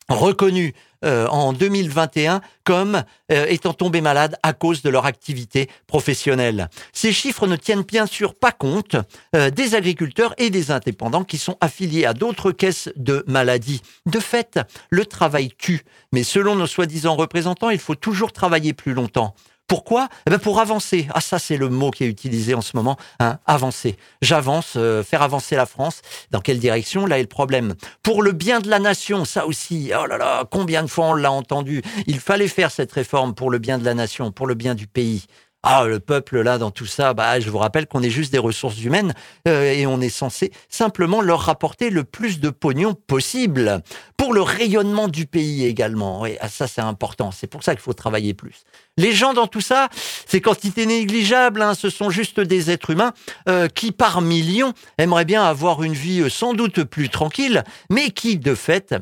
reconnues 0.10 0.74
euh, 1.06 1.28
en 1.28 1.54
2021 1.54 2.42
comme 2.64 3.04
euh, 3.32 3.46
étant 3.50 3.74
tombés 3.74 4.02
malades 4.02 4.36
à 4.42 4.54
cause 4.54 4.82
de 4.82 4.90
leur 4.90 5.06
activité 5.06 5.70
professionnelle. 5.86 6.70
Ces 6.92 7.14
chiffres 7.14 7.46
ne 7.46 7.56
tiennent 7.56 7.84
bien 7.84 8.06
sûr 8.06 8.34
pas 8.34 8.52
compte 8.52 8.96
euh, 9.36 9.50
des 9.50 9.76
agriculteurs 9.76 10.34
et 10.38 10.50
des 10.50 10.72
indépendants 10.72 11.24
qui 11.24 11.38
sont 11.38 11.58
affiliés 11.62 12.06
à 12.06 12.14
d'autres 12.14 12.52
caisses 12.52 12.90
de 12.96 13.24
maladies. 13.28 13.82
De 14.06 14.20
fait, 14.20 14.60
le 14.90 15.06
travail 15.06 15.52
tue, 15.58 15.84
mais 16.12 16.24
selon 16.24 16.56
nos 16.56 16.68
soi-disant 16.68 17.16
représentants, 17.16 17.70
il 17.70 17.80
faut 17.80 17.96
toujours 17.96 18.34
travailler 18.34 18.74
plus 18.74 18.94
longtemps. 18.94 19.36
Pourquoi? 19.68 20.08
Eh 20.26 20.30
ben 20.30 20.40
Pour 20.40 20.60
avancer. 20.62 21.08
Ah 21.14 21.20
ça 21.20 21.40
c'est 21.40 21.58
le 21.58 21.68
mot 21.68 21.92
qui 21.92 22.06
est 22.06 22.08
utilisé 22.08 22.54
en 22.54 22.62
ce 22.62 22.76
moment. 22.76 22.98
Hein, 23.20 23.40
avancer. 23.46 23.98
J'avance, 24.22 24.74
euh, 24.78 25.04
faire 25.04 25.22
avancer 25.22 25.56
la 25.58 25.66
France. 25.66 26.02
Dans 26.32 26.40
quelle 26.40 26.60
direction? 26.60 27.06
Là 27.06 27.20
est 27.20 27.24
le 27.24 27.28
problème. 27.28 27.76
Pour 28.02 28.24
le 28.24 28.32
bien 28.32 28.62
de 28.62 28.70
la 28.70 28.80
nation, 28.80 29.26
ça 29.26 29.46
aussi. 29.46 29.92
Oh 29.94 30.06
là 30.06 30.18
là, 30.18 30.46
combien 30.50 30.84
de 30.84 30.88
fois 30.88 31.08
on 31.08 31.14
l'a 31.14 31.32
entendu 31.32 31.82
Il 32.08 32.20
fallait 32.20 32.48
faire 32.48 32.72
cette 32.72 32.92
réforme 32.94 33.36
pour 33.36 33.52
le 33.52 33.58
bien 33.60 33.78
de 33.78 33.84
la 33.84 33.94
nation, 33.94 34.32
pour 34.32 34.48
le 34.48 34.56
bien 34.56 34.74
du 34.74 34.88
pays. 34.88 35.26
Ah, 35.70 35.84
le 35.86 36.00
peuple, 36.00 36.40
là, 36.40 36.58
dans 36.58 36.72
tout 36.72 36.86
ça, 36.86 37.14
bah, 37.14 37.42
je 37.42 37.50
vous 37.50 37.58
rappelle 37.58 37.88
qu'on 37.88 38.02
est 38.02 38.10
juste 38.10 38.32
des 38.32 38.38
ressources 38.38 38.82
humaines 38.82 39.14
euh, 39.50 39.74
et 39.74 39.86
on 39.86 40.00
est 40.00 40.08
censé 40.08 40.54
simplement 40.70 41.20
leur 41.20 41.42
rapporter 41.42 41.90
le 41.90 42.06
plus 42.06 42.40
de 42.40 42.50
pognon 42.50 42.94
possible 42.94 43.84
pour 44.16 44.34
le 44.34 44.42
rayonnement 44.42 45.10
du 45.10 45.26
pays 45.26 45.66
également. 45.66 46.26
Et 46.26 46.38
ah, 46.40 46.48
ça, 46.48 46.68
c'est 46.68 46.80
important. 46.80 47.32
C'est 47.32 47.48
pour 47.48 47.64
ça 47.64 47.74
qu'il 47.74 47.82
faut 47.82 47.92
travailler 47.92 48.34
plus. 48.34 48.64
Les 48.96 49.12
gens 49.12 49.34
dans 49.34 49.48
tout 49.48 49.60
ça, 49.60 49.90
c'est 50.26 50.40
quantité 50.40 50.86
négligeable. 50.86 51.62
Hein, 51.62 51.74
ce 51.74 51.90
sont 51.90 52.10
juste 52.10 52.40
des 52.40 52.72
êtres 52.72 52.92
humains 52.92 53.12
euh, 53.50 53.68
qui, 53.68 53.92
par 53.92 54.22
millions, 54.22 54.72
aimeraient 54.98 55.26
bien 55.26 55.44
avoir 55.44 55.84
une 55.84 55.92
vie 55.92 56.22
euh, 56.22 56.30
sans 56.30 56.54
doute 56.54 56.86
plus 56.86 57.10
tranquille, 57.10 57.66
mais 57.90 58.12
qui, 58.12 58.38
de 58.38 58.56
fait, 58.56 58.96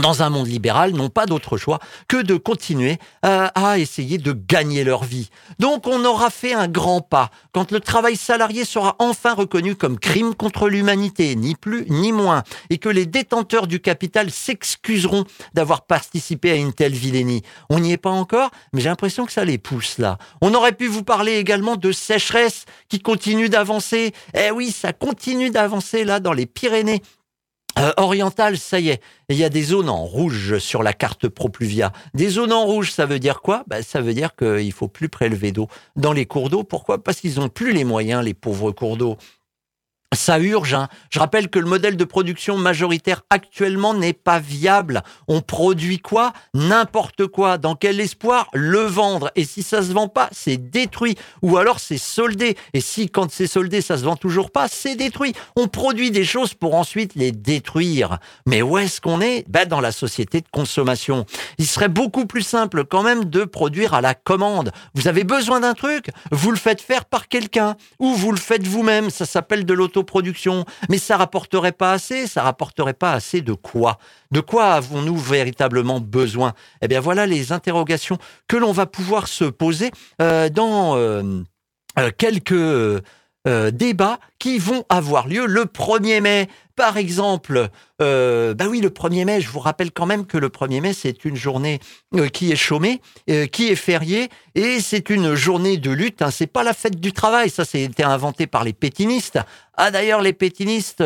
dans 0.00 0.22
un 0.22 0.30
monde 0.30 0.48
libéral, 0.48 0.92
n'ont 0.92 1.08
pas 1.08 1.26
d'autre 1.26 1.56
choix 1.56 1.78
que 2.08 2.20
de 2.20 2.36
continuer 2.36 2.98
euh, 3.24 3.48
à, 3.54 3.78
essayer 3.78 4.18
de 4.18 4.32
gagner 4.32 4.84
leur 4.84 5.04
vie. 5.04 5.30
Donc 5.58 5.86
on 5.86 6.04
aura 6.04 6.30
fait 6.30 6.52
un 6.52 6.68
grand 6.68 7.00
pas 7.00 7.30
quand 7.52 7.70
le 7.70 7.80
travail 7.80 8.16
salarié 8.16 8.64
sera 8.64 8.96
enfin 8.98 9.34
reconnu 9.34 9.76
comme 9.76 9.98
crime 9.98 10.34
contre 10.34 10.68
l'humanité, 10.68 11.36
ni 11.36 11.54
plus 11.54 11.86
ni 11.88 12.12
moins, 12.12 12.42
et 12.70 12.78
que 12.78 12.88
les 12.88 13.06
détenteurs 13.06 13.66
du 13.66 13.80
capital 13.80 14.30
s'excuseront 14.30 15.24
d'avoir 15.54 15.82
participé 15.82 16.50
à 16.50 16.56
une 16.56 16.72
telle 16.72 16.94
vilainie. 16.94 17.42
On 17.70 17.78
n'y 17.78 17.92
est 17.92 17.96
pas 17.96 18.10
encore, 18.10 18.50
mais 18.72 18.80
j'ai 18.80 18.88
l'impression 18.88 19.26
que 19.26 19.32
ça 19.32 19.44
les 19.44 19.58
pousse 19.58 19.98
là. 19.98 20.18
On 20.40 20.54
aurait 20.54 20.72
pu 20.72 20.86
vous 20.86 21.04
parler 21.04 21.34
également 21.34 21.76
de 21.76 21.92
sécheresse 21.92 22.64
qui 22.88 23.00
continue 23.00 23.48
d'avancer. 23.48 24.12
Eh 24.36 24.50
oui, 24.50 24.72
ça 24.72 24.92
continue 24.92 25.50
d'avancer 25.50 26.04
là 26.04 26.20
dans 26.20 26.32
les 26.32 26.46
Pyrénées 26.46 27.02
euh, 27.78 27.92
oriental, 27.96 28.56
ça 28.56 28.78
y 28.78 28.90
est, 28.90 29.02
il 29.28 29.36
y 29.36 29.44
a 29.44 29.48
des 29.48 29.62
zones 29.62 29.88
en 29.88 30.04
rouge 30.04 30.58
sur 30.58 30.82
la 30.82 30.92
carte 30.92 31.28
Propluvia. 31.28 31.92
Des 32.14 32.28
zones 32.28 32.52
en 32.52 32.64
rouge, 32.64 32.92
ça 32.92 33.06
veut 33.06 33.18
dire 33.18 33.40
quoi? 33.40 33.64
Ben, 33.66 33.82
Ça 33.82 34.00
veut 34.00 34.14
dire 34.14 34.36
qu'il 34.36 34.72
faut 34.72 34.88
plus 34.88 35.08
prélever 35.08 35.50
d'eau 35.50 35.68
dans 35.96 36.12
les 36.12 36.26
cours 36.26 36.50
d'eau. 36.50 36.62
Pourquoi? 36.62 37.02
Parce 37.02 37.20
qu'ils 37.20 37.40
ont 37.40 37.48
plus 37.48 37.72
les 37.72 37.84
moyens, 37.84 38.24
les 38.24 38.34
pauvres 38.34 38.70
cours 38.70 38.96
d'eau. 38.96 39.16
Ça 40.14 40.38
urge. 40.38 40.74
Hein. 40.74 40.88
Je 41.10 41.18
rappelle 41.18 41.48
que 41.48 41.58
le 41.58 41.66
modèle 41.66 41.96
de 41.96 42.04
production 42.04 42.56
majoritaire 42.56 43.22
actuellement 43.30 43.94
n'est 43.94 44.12
pas 44.12 44.38
viable. 44.38 45.02
On 45.28 45.40
produit 45.40 45.98
quoi? 45.98 46.32
N'importe 46.54 47.26
quoi. 47.26 47.58
Dans 47.58 47.74
quel 47.74 48.00
espoir? 48.00 48.48
Le 48.52 48.80
vendre. 48.80 49.30
Et 49.34 49.44
si 49.44 49.62
ça 49.62 49.82
se 49.82 49.92
vend 49.92 50.08
pas, 50.08 50.28
c'est 50.32 50.56
détruit. 50.56 51.16
Ou 51.42 51.56
alors 51.56 51.80
c'est 51.80 51.98
soldé. 51.98 52.56
Et 52.72 52.80
si 52.80 53.08
quand 53.08 53.30
c'est 53.30 53.46
soldé, 53.46 53.80
ça 53.80 53.98
se 53.98 54.04
vend 54.04 54.16
toujours 54.16 54.50
pas, 54.50 54.68
c'est 54.68 54.96
détruit. 54.96 55.34
On 55.56 55.68
produit 55.68 56.10
des 56.10 56.24
choses 56.24 56.54
pour 56.54 56.74
ensuite 56.74 57.14
les 57.14 57.32
détruire. 57.32 58.18
Mais 58.46 58.62
où 58.62 58.78
est-ce 58.78 59.00
qu'on 59.00 59.20
est, 59.20 59.44
ben, 59.48 59.66
Dans 59.66 59.80
la 59.80 59.92
société 59.92 60.40
de 60.40 60.48
consommation. 60.50 61.26
Il 61.58 61.66
serait 61.66 61.88
beaucoup 61.88 62.26
plus 62.26 62.42
simple 62.42 62.84
quand 62.84 63.02
même 63.02 63.24
de 63.24 63.44
produire 63.44 63.94
à 63.94 64.00
la 64.00 64.14
commande. 64.14 64.72
Vous 64.94 65.08
avez 65.08 65.24
besoin 65.24 65.60
d'un 65.60 65.74
truc, 65.74 66.10
vous 66.30 66.50
le 66.50 66.56
faites 66.56 66.80
faire 66.80 67.04
par 67.04 67.28
quelqu'un. 67.28 67.76
Ou 67.98 68.14
vous 68.14 68.32
le 68.32 68.38
faites 68.38 68.66
vous-même. 68.66 69.10
Ça 69.10 69.26
s'appelle 69.26 69.64
de 69.64 69.74
l'auto 69.74 70.03
production, 70.04 70.64
mais 70.88 70.98
ça 70.98 71.16
rapporterait 71.16 71.72
pas 71.72 71.92
assez. 71.92 72.26
Ça 72.26 72.42
rapporterait 72.42 72.94
pas 72.94 73.12
assez 73.12 73.40
de 73.40 73.52
quoi? 73.52 73.98
De 74.30 74.40
quoi 74.40 74.74
avons-nous 74.74 75.16
véritablement 75.16 76.00
besoin? 76.00 76.54
Eh 76.82 76.88
bien, 76.88 77.00
voilà 77.00 77.26
les 77.26 77.52
interrogations 77.52 78.18
que 78.48 78.56
l'on 78.56 78.72
va 78.72 78.86
pouvoir 78.86 79.28
se 79.28 79.44
poser 79.44 79.90
euh, 80.20 80.48
dans 80.48 80.96
euh, 80.96 81.42
euh, 81.98 82.10
quelques 82.16 83.02
débats 83.72 84.18
qui 84.38 84.58
vont 84.58 84.84
avoir 84.88 85.28
lieu 85.28 85.44
le 85.44 85.64
1er 85.64 86.22
mai. 86.22 86.48
Par 86.76 86.96
exemple, 86.96 87.68
euh, 88.02 88.52
bah 88.52 88.64
oui, 88.68 88.80
le 88.80 88.90
1er 88.90 89.24
mai, 89.24 89.40
je 89.40 89.48
vous 89.48 89.60
rappelle 89.60 89.92
quand 89.92 90.06
même 90.06 90.26
que 90.26 90.36
le 90.36 90.48
1er 90.48 90.80
mai, 90.80 90.92
c'est 90.92 91.24
une 91.24 91.36
journée 91.36 91.78
euh, 92.16 92.26
qui 92.26 92.50
est 92.50 92.56
chômée, 92.56 93.00
euh, 93.30 93.46
qui 93.46 93.68
est 93.68 93.76
fériée, 93.76 94.28
et 94.56 94.80
c'est 94.80 95.08
une 95.08 95.36
journée 95.36 95.76
de 95.76 95.92
lutte. 95.92 96.20
Hein. 96.20 96.32
C'est 96.32 96.48
pas 96.48 96.64
la 96.64 96.72
fête 96.72 96.98
du 96.98 97.12
travail, 97.12 97.48
ça, 97.48 97.64
c'était 97.64 98.02
inventé 98.02 98.48
par 98.48 98.64
les 98.64 98.72
pétinistes. 98.72 99.38
Ah 99.76 99.92
d'ailleurs, 99.92 100.20
les 100.20 100.32
pétinistes, 100.32 101.02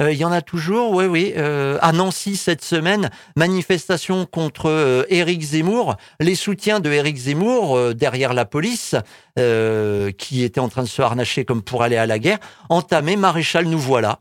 il 0.00 0.14
y 0.14 0.24
en 0.24 0.32
a 0.32 0.42
toujours, 0.42 0.92
oui, 0.92 1.04
oui. 1.06 1.34
à 1.36 1.92
Nancy 1.92 2.36
cette 2.36 2.64
semaine, 2.64 3.10
manifestation 3.36 4.26
contre 4.26 5.06
Éric 5.08 5.40
Zemmour, 5.40 5.94
les 6.18 6.34
soutiens 6.34 6.80
de 6.80 6.90
Éric 6.90 7.16
Zemmour 7.16 7.94
derrière 7.94 8.34
la 8.34 8.44
police, 8.44 8.96
qui 9.36 10.42
était 10.42 10.58
en 10.58 10.68
train 10.68 10.82
de 10.82 10.88
se 10.88 11.00
harnacher 11.00 11.44
comme 11.44 11.62
pour 11.62 11.84
aller 11.84 11.96
à 11.96 12.06
la 12.06 12.18
guerre, 12.18 12.38
entamé, 12.70 13.14
maréchal, 13.14 13.66
nous 13.66 13.78
voilà. 13.78 14.18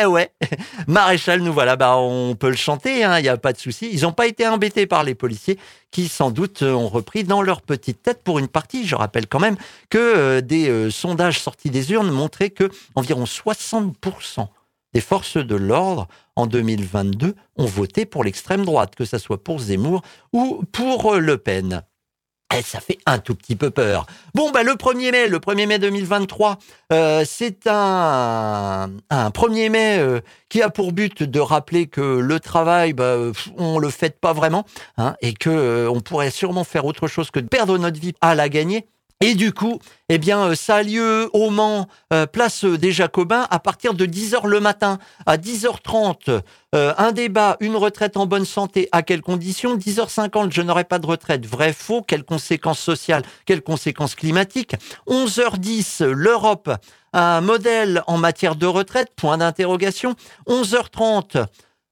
Eh 0.00 0.06
ouais, 0.06 0.32
maréchal, 0.86 1.40
nous 1.40 1.52
voilà. 1.52 1.76
Bah, 1.76 1.96
on 1.96 2.34
peut 2.34 2.48
le 2.48 2.56
chanter, 2.56 3.00
il 3.00 3.02
hein, 3.04 3.20
n'y 3.20 3.28
a 3.28 3.36
pas 3.36 3.52
de 3.52 3.58
souci. 3.58 3.88
Ils 3.92 4.02
n'ont 4.02 4.12
pas 4.12 4.26
été 4.26 4.46
embêtés 4.46 4.86
par 4.86 5.04
les 5.04 5.14
policiers 5.14 5.58
qui, 5.90 6.08
sans 6.08 6.30
doute, 6.30 6.62
ont 6.62 6.88
repris 6.88 7.24
dans 7.24 7.42
leur 7.42 7.62
petite 7.62 8.02
tête 8.02 8.22
pour 8.24 8.38
une 8.38 8.48
partie. 8.48 8.86
Je 8.86 8.96
rappelle 8.96 9.26
quand 9.26 9.40
même 9.40 9.56
que 9.90 9.98
euh, 9.98 10.40
des 10.40 10.68
euh, 10.68 10.90
sondages 10.90 11.40
sortis 11.40 11.70
des 11.70 11.92
urnes 11.92 12.10
montraient 12.10 12.50
que 12.50 12.70
environ 12.94 13.24
60% 13.24 14.48
des 14.92 15.00
forces 15.00 15.36
de 15.36 15.54
l'ordre 15.54 16.08
en 16.36 16.46
2022 16.46 17.34
ont 17.56 17.66
voté 17.66 18.06
pour 18.06 18.24
l'extrême 18.24 18.64
droite, 18.64 18.94
que 18.94 19.04
ce 19.04 19.18
soit 19.18 19.42
pour 19.42 19.58
Zemmour 19.58 20.02
ou 20.32 20.62
pour 20.72 21.14
euh, 21.14 21.18
Le 21.18 21.38
Pen. 21.38 21.82
Eh, 22.54 22.62
ça 22.62 22.78
fait 22.78 22.98
un 23.06 23.18
tout 23.18 23.34
petit 23.34 23.56
peu 23.56 23.70
peur. 23.70 24.06
Bon, 24.34 24.52
bah, 24.52 24.62
le 24.62 24.74
1er 24.74 25.10
mai, 25.10 25.26
le 25.26 25.38
1er 25.40 25.66
mai 25.66 25.78
2023, 25.80 26.58
euh, 26.92 27.24
c'est 27.26 27.66
un, 27.66 28.88
un 29.10 29.30
1er 29.30 29.68
mai 29.68 29.98
euh, 29.98 30.20
qui 30.48 30.62
a 30.62 30.70
pour 30.70 30.92
but 30.92 31.24
de 31.24 31.40
rappeler 31.40 31.88
que 31.88 32.00
le 32.00 32.38
travail, 32.38 32.92
bah, 32.92 33.16
on 33.56 33.78
le 33.80 33.90
fait 33.90 34.20
pas 34.20 34.32
vraiment, 34.32 34.64
hein, 34.96 35.16
et 35.22 35.34
que 35.34 35.50
euh, 35.50 35.90
on 35.90 36.00
pourrait 36.00 36.30
sûrement 36.30 36.62
faire 36.62 36.84
autre 36.84 37.08
chose 37.08 37.32
que 37.32 37.40
de 37.40 37.48
perdre 37.48 37.78
notre 37.78 37.98
vie 37.98 38.14
à 38.20 38.36
la 38.36 38.48
gagner. 38.48 38.86
Et 39.22 39.34
du 39.34 39.52
coup, 39.52 39.78
eh 40.10 40.18
bien, 40.18 40.50
euh, 40.50 40.54
ça 40.54 40.76
a 40.76 40.82
lieu 40.82 41.30
au 41.32 41.48
Mans, 41.48 41.88
euh, 42.12 42.26
place 42.26 42.64
des 42.66 42.92
Jacobins, 42.92 43.46
à 43.50 43.58
partir 43.58 43.94
de 43.94 44.04
10h 44.04 44.46
le 44.46 44.60
matin. 44.60 44.98
À 45.24 45.38
10h30, 45.38 46.42
euh, 46.74 46.92
un 46.98 47.12
débat, 47.12 47.56
une 47.60 47.76
retraite 47.76 48.18
en 48.18 48.26
bonne 48.26 48.44
santé, 48.44 48.90
à 48.92 49.02
quelles 49.02 49.22
conditions? 49.22 49.78
10h50, 49.78 50.52
je 50.52 50.60
n'aurai 50.60 50.84
pas 50.84 50.98
de 50.98 51.06
retraite. 51.06 51.46
Vrai, 51.46 51.72
faux, 51.72 52.02
quelles 52.02 52.24
conséquences 52.24 52.78
sociales, 52.78 53.22
quelles 53.46 53.62
conséquences 53.62 54.14
climatiques? 54.14 54.76
11h10, 55.08 56.04
l'Europe, 56.04 56.70
un 57.14 57.40
modèle 57.40 58.02
en 58.06 58.18
matière 58.18 58.54
de 58.54 58.66
retraite, 58.66 59.08
point 59.16 59.38
d'interrogation. 59.38 60.14
11h30, 60.46 61.46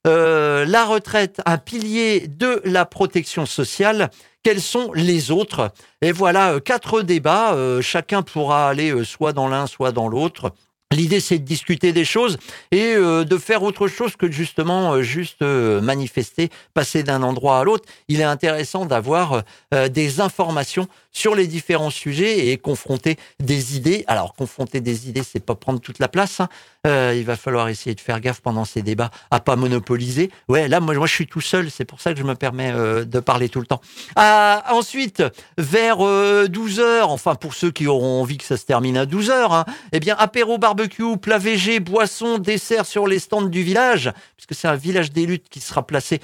la 0.05 0.85
retraite, 0.85 1.41
un 1.47 1.57
pilier 1.57 2.29
de 2.29 2.61
la 2.67 2.85
protection 2.85 3.47
sociale 3.47 4.11
quels 4.45 4.61
sont 4.61 4.93
les 4.93 5.33
autres 5.33 5.73
Et 6.03 6.13
voilà, 6.13 6.53
euh, 6.53 6.61
quatre 6.61 7.03
débats, 7.03 7.55
euh, 7.55 7.81
chacun 7.81 8.23
pourra 8.23 8.69
aller 8.69 8.93
euh, 8.93 9.03
soit 9.03 9.33
dans 9.33 9.49
l'un, 9.49 9.67
soit 9.67 9.91
dans 9.91 10.07
l'autre. 10.07 10.53
L'idée, 10.93 11.19
c'est 11.19 11.39
de 11.39 11.45
discuter 11.45 11.93
des 11.93 12.05
choses 12.05 12.39
et 12.71 12.95
de 12.95 13.37
faire 13.39 13.65
autre 13.65 13.89
chose 13.89 14.15
que 14.15 14.31
justement 14.31 15.03
juste 15.03 15.43
manifester, 15.43 16.51
passer 16.73 17.03
d'un 17.03 17.25
endroit 17.25 17.59
à 17.59 17.65
l'autre. 17.65 17.85
Il 18.07 18.21
est 18.21 18.25
intéressant 18.25 18.87
d'avoir 18.87 19.43
des 19.73 20.21
informations 20.21 20.87
sur 21.15 21.35
les 21.35 21.47
différents 21.47 21.91
sujets 21.91 22.49
et 22.49 22.59
confronter 22.59 23.17
des 23.41 23.77
idées. 23.77 24.05
Alors, 24.09 24.35
confronter 24.35 24.81
des 24.81 25.09
idées, 25.09 25.23
c'est 25.23 25.41
pas 25.41 25.55
prendre 25.55 25.81
toute 25.81 26.01
la 26.01 26.09
place. 26.09 26.41
Hein. 26.41 26.49
Euh, 26.87 27.15
il 27.17 27.25
va 27.25 27.37
falloir 27.37 27.69
essayer 27.69 27.95
de 27.95 28.01
faire 28.01 28.21
gaffe 28.21 28.41
pendant 28.41 28.67
ces 28.67 28.83
débats 28.83 29.11
à 29.31 29.41
pas 29.41 29.57
monopoliser. 29.57 30.31
Ouais, 30.49 30.69
là, 30.69 30.81
moi, 30.81 30.95
moi 30.95 31.07
je 31.07 31.15
suis 31.15 31.27
tout 31.27 31.41
seul. 31.41 31.71
C'est 31.71 31.85
pour 31.85 32.01
ça 32.01 32.13
que 32.13 32.19
je 32.19 32.25
me 32.25 32.35
permets 32.35 32.73
euh, 32.73 33.05
de 33.05 33.21
parler 33.21 33.49
tout 33.49 33.61
le 33.61 33.67
temps. 33.67 33.81
Euh, 34.19 34.57
ensuite, 34.71 35.23
vers 35.57 35.99
12 35.99 36.81
heures, 36.81 37.11
enfin 37.11 37.37
pour 37.37 37.55
ceux 37.55 37.71
qui 37.71 37.87
auront 37.87 38.21
envie 38.21 38.37
que 38.37 38.45
ça 38.45 38.57
se 38.57 38.67
termine 38.67 38.97
à 38.97 39.07
12 39.07 39.31
heures, 39.31 39.53
hein, 39.53 39.65
eh 39.93 40.01
bien, 40.01 40.17
apéro 40.19 40.59
barbecue, 40.59 41.17
plat 41.17 41.39
végé, 41.39 41.79
boisson, 41.79 42.39
dessert 42.39 42.87
sur 42.87 43.07
les 43.07 43.21
stands 43.21 43.43
du 43.43 43.63
village, 43.63 44.13
puisque 44.37 44.55
c'est 44.55 44.69
un 44.69 44.77
village 44.77 45.13
des 45.13 45.27
luttes 45.27 45.49
qui 45.49 45.61
sera 45.61 45.87
placé 45.87 46.21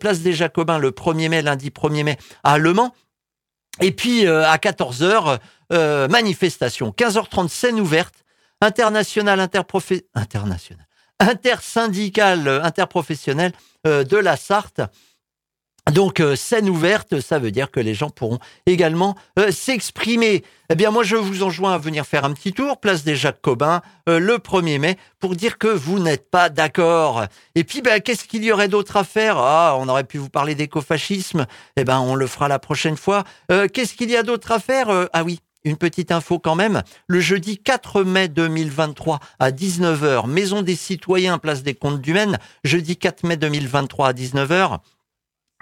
place 0.00 0.20
des 0.20 0.32
Jacobins 0.32 0.78
le 0.78 0.90
1er 0.90 1.28
mai, 1.28 1.42
lundi 1.42 1.70
1er 1.70 2.04
mai 2.04 2.18
à 2.44 2.58
Le 2.58 2.72
Mans. 2.72 2.92
Et 3.80 3.92
puis 3.92 4.26
à 4.26 4.56
14h, 4.56 5.38
manifestation. 6.10 6.90
15h30, 6.90 7.48
scène 7.48 7.80
ouverte 7.80 8.24
international 8.60 9.40
interprofé... 9.40 10.06
international 10.14 10.86
intersyndicale 11.22 12.48
interprofessionnelle 12.62 13.52
euh, 13.86 14.04
de 14.04 14.16
la 14.16 14.36
Sarthe. 14.36 14.82
Donc 15.90 16.20
euh, 16.20 16.36
scène 16.36 16.68
ouverte, 16.68 17.20
ça 17.20 17.38
veut 17.38 17.50
dire 17.50 17.70
que 17.70 17.80
les 17.80 17.92
gens 17.94 18.08
pourront 18.08 18.38
également 18.66 19.16
euh, 19.38 19.50
s'exprimer. 19.50 20.44
Eh 20.70 20.74
bien 20.76 20.90
moi 20.90 21.02
je 21.02 21.16
vous 21.16 21.42
enjoins 21.42 21.74
à 21.74 21.78
venir 21.78 22.06
faire 22.06 22.24
un 22.24 22.32
petit 22.32 22.52
tour, 22.52 22.78
place 22.78 23.02
des 23.02 23.16
Jacobins, 23.16 23.82
le 24.06 24.36
1er 24.36 24.78
mai, 24.78 24.96
pour 25.18 25.34
dire 25.34 25.58
que 25.58 25.66
vous 25.66 25.98
n'êtes 25.98 26.30
pas 26.30 26.48
d'accord. 26.48 27.24
Et 27.54 27.64
puis 27.64 27.82
ben, 27.82 28.00
qu'est-ce 28.00 28.24
qu'il 28.24 28.44
y 28.44 28.52
aurait 28.52 28.68
d'autre 28.68 28.96
à 28.96 29.04
faire? 29.04 29.36
Ah, 29.38 29.76
on 29.78 29.88
aurait 29.88 30.04
pu 30.04 30.18
vous 30.18 30.30
parler 30.30 30.54
d'écofascisme, 30.54 31.46
eh 31.76 31.84
ben 31.84 31.98
on 31.98 32.14
le 32.14 32.26
fera 32.26 32.48
la 32.48 32.58
prochaine 32.58 32.96
fois. 32.96 33.24
qu'est-ce 33.48 33.94
qu'il 33.94 34.10
y 34.10 34.16
a 34.16 34.22
d'autre 34.22 34.52
à 34.52 34.60
faire? 34.60 35.08
Ah 35.12 35.24
oui, 35.24 35.40
une 35.64 35.76
petite 35.76 36.12
info 36.12 36.38
quand 36.38 36.54
même. 36.54 36.82
Le 37.06 37.20
jeudi 37.20 37.58
4 37.58 38.02
mai 38.02 38.28
2023 38.28 39.20
à 39.38 39.50
19h, 39.50 40.28
Maison 40.28 40.62
des 40.62 40.76
citoyens, 40.76 41.38
place 41.38 41.62
des 41.62 41.74
comptes 41.74 42.00
du 42.00 42.12
Maine. 42.12 42.38
Jeudi 42.64 42.96
4 42.96 43.24
mai 43.24 43.36
2023 43.36 44.08
à 44.08 44.12
19h, 44.12 44.78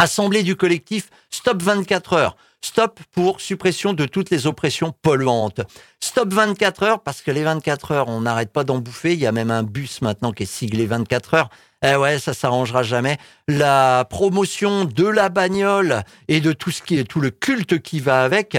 Assemblée 0.00 0.42
du 0.42 0.56
collectif 0.56 1.10
Stop 1.28 1.62
24 1.62 2.14
heures. 2.14 2.36
Stop 2.62 3.00
pour 3.12 3.42
suppression 3.42 3.92
de 3.92 4.06
toutes 4.06 4.30
les 4.30 4.46
oppressions 4.46 4.94
polluantes. 5.02 5.60
Stop 6.02 6.32
24 6.32 6.82
heures 6.84 7.02
parce 7.02 7.20
que 7.20 7.30
les 7.30 7.42
24 7.42 7.92
heures, 7.92 8.08
on 8.08 8.22
n'arrête 8.22 8.50
pas 8.50 8.64
d'en 8.64 8.78
bouffer. 8.78 9.12
Il 9.12 9.18
y 9.18 9.26
a 9.26 9.32
même 9.32 9.50
un 9.50 9.62
bus 9.62 10.00
maintenant 10.00 10.32
qui 10.32 10.44
est 10.44 10.46
siglé 10.46 10.86
24 10.86 11.34
heures. 11.34 11.50
Eh 11.84 11.96
ouais, 11.96 12.18
ça 12.18 12.32
s'arrangera 12.32 12.82
jamais. 12.82 13.18
La 13.46 14.06
promotion 14.08 14.86
de 14.86 15.06
la 15.06 15.28
bagnole 15.28 16.02
et 16.28 16.40
de 16.40 16.54
tout 16.54 16.70
ce 16.70 16.80
qui 16.80 16.98
est 16.98 17.04
tout 17.04 17.20
le 17.20 17.28
culte 17.28 17.82
qui 17.82 18.00
va 18.00 18.22
avec 18.24 18.56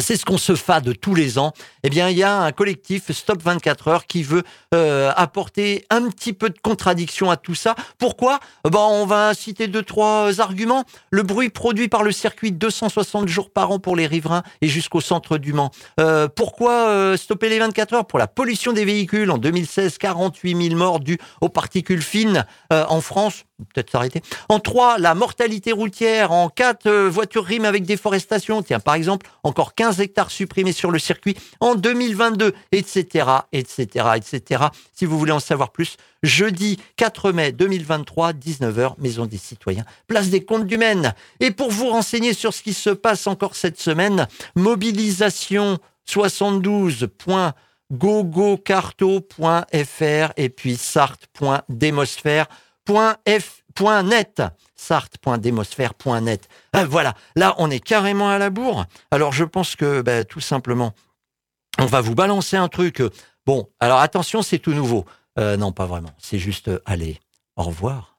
c'est 0.00 0.16
ce 0.16 0.24
qu'on 0.24 0.38
se 0.38 0.54
de 0.80 0.92
tous 0.92 1.14
les 1.14 1.38
ans. 1.38 1.52
Eh 1.82 1.90
bien, 1.90 2.08
il 2.08 2.16
y 2.16 2.22
a 2.22 2.42
un 2.42 2.52
collectif 2.52 3.10
Stop 3.10 3.42
24 3.42 3.88
heures 3.88 4.06
qui 4.06 4.22
veut 4.22 4.44
euh, 4.74 5.10
apporter 5.16 5.84
un 5.90 6.08
petit 6.08 6.32
peu 6.32 6.50
de 6.50 6.58
contradiction 6.62 7.30
à 7.30 7.36
tout 7.36 7.56
ça. 7.56 7.74
Pourquoi? 7.98 8.38
Ben, 8.64 8.78
On 8.78 9.06
va 9.06 9.34
citer 9.34 9.66
deux, 9.66 9.82
trois 9.82 10.40
arguments. 10.40 10.84
Le 11.10 11.24
bruit 11.24 11.48
produit 11.48 11.88
par 11.88 12.04
le 12.04 12.12
circuit 12.12 12.52
260 12.52 13.26
jours 13.26 13.50
par 13.50 13.72
an 13.72 13.78
pour 13.80 13.96
les 13.96 14.06
riverains 14.06 14.42
et 14.60 14.68
jusqu'au 14.68 15.00
centre 15.00 15.38
du 15.38 15.52
Mans. 15.52 15.72
Euh, 15.98 16.28
pourquoi 16.28 16.88
euh, 16.88 17.16
stopper 17.16 17.48
les 17.48 17.58
24 17.58 17.94
heures? 17.94 18.06
Pour 18.06 18.18
la 18.18 18.28
pollution 18.28 18.72
des 18.72 18.84
véhicules. 18.84 19.30
En 19.30 19.38
2016, 19.38 19.98
48 19.98 20.68
000 20.68 20.76
morts 20.76 21.00
dus 21.00 21.18
aux 21.40 21.48
particules 21.48 22.02
fines 22.02 22.44
en 22.70 23.00
France 23.00 23.44
peut-être 23.72 23.90
s'arrêter. 23.90 24.22
En 24.48 24.60
trois, 24.60 24.98
la 24.98 25.14
mortalité 25.14 25.72
routière. 25.72 26.32
En 26.32 26.48
quatre, 26.48 26.86
euh, 26.86 27.08
voitures 27.08 27.44
riment 27.44 27.66
avec 27.66 27.84
déforestation. 27.84 28.62
Tiens, 28.62 28.80
par 28.80 28.94
exemple, 28.94 29.26
encore 29.42 29.74
15 29.74 30.00
hectares 30.00 30.30
supprimés 30.30 30.72
sur 30.72 30.90
le 30.90 30.98
circuit 30.98 31.36
en 31.60 31.74
2022, 31.74 32.54
etc., 32.72 33.26
etc., 33.52 33.86
etc. 34.16 34.64
Si 34.94 35.04
vous 35.04 35.18
voulez 35.18 35.32
en 35.32 35.40
savoir 35.40 35.70
plus, 35.70 35.96
jeudi 36.22 36.78
4 36.96 37.32
mai 37.32 37.52
2023, 37.52 38.32
19h, 38.32 38.94
Maison 38.98 39.26
des 39.26 39.38
Citoyens, 39.38 39.84
place 40.06 40.28
des 40.28 40.44
Comptes 40.44 40.66
du 40.66 40.78
Maine. 40.78 41.14
Et 41.40 41.50
pour 41.50 41.70
vous 41.70 41.88
renseigner 41.88 42.34
sur 42.34 42.54
ce 42.54 42.62
qui 42.62 42.74
se 42.74 42.90
passe 42.90 43.26
encore 43.26 43.56
cette 43.56 43.80
semaine, 43.80 44.26
mobilisation 44.54 45.78
72 46.06 47.08
gogocarto.fr 47.92 50.32
et 50.36 50.48
puis 50.48 50.78
sarthe.demosphère.net 52.90 54.42
sarthe.demosphère.net. 54.76 56.48
Euh, 56.76 56.86
voilà, 56.86 57.14
là 57.36 57.54
on 57.58 57.70
est 57.70 57.80
carrément 57.80 58.30
à 58.30 58.38
la 58.38 58.50
bourre. 58.50 58.86
Alors 59.10 59.32
je 59.32 59.44
pense 59.44 59.76
que 59.76 60.02
ben, 60.02 60.24
tout 60.24 60.40
simplement, 60.40 60.92
on 61.78 61.86
va 61.86 62.00
vous 62.00 62.14
balancer 62.14 62.56
un 62.56 62.68
truc. 62.68 63.02
Bon, 63.46 63.68
alors 63.78 64.00
attention, 64.00 64.42
c'est 64.42 64.58
tout 64.58 64.72
nouveau. 64.72 65.04
Euh, 65.38 65.56
non, 65.56 65.72
pas 65.72 65.86
vraiment. 65.86 66.10
C'est 66.18 66.38
juste, 66.38 66.68
euh, 66.68 66.80
allez, 66.86 67.20
au 67.56 67.62
revoir. 67.62 68.16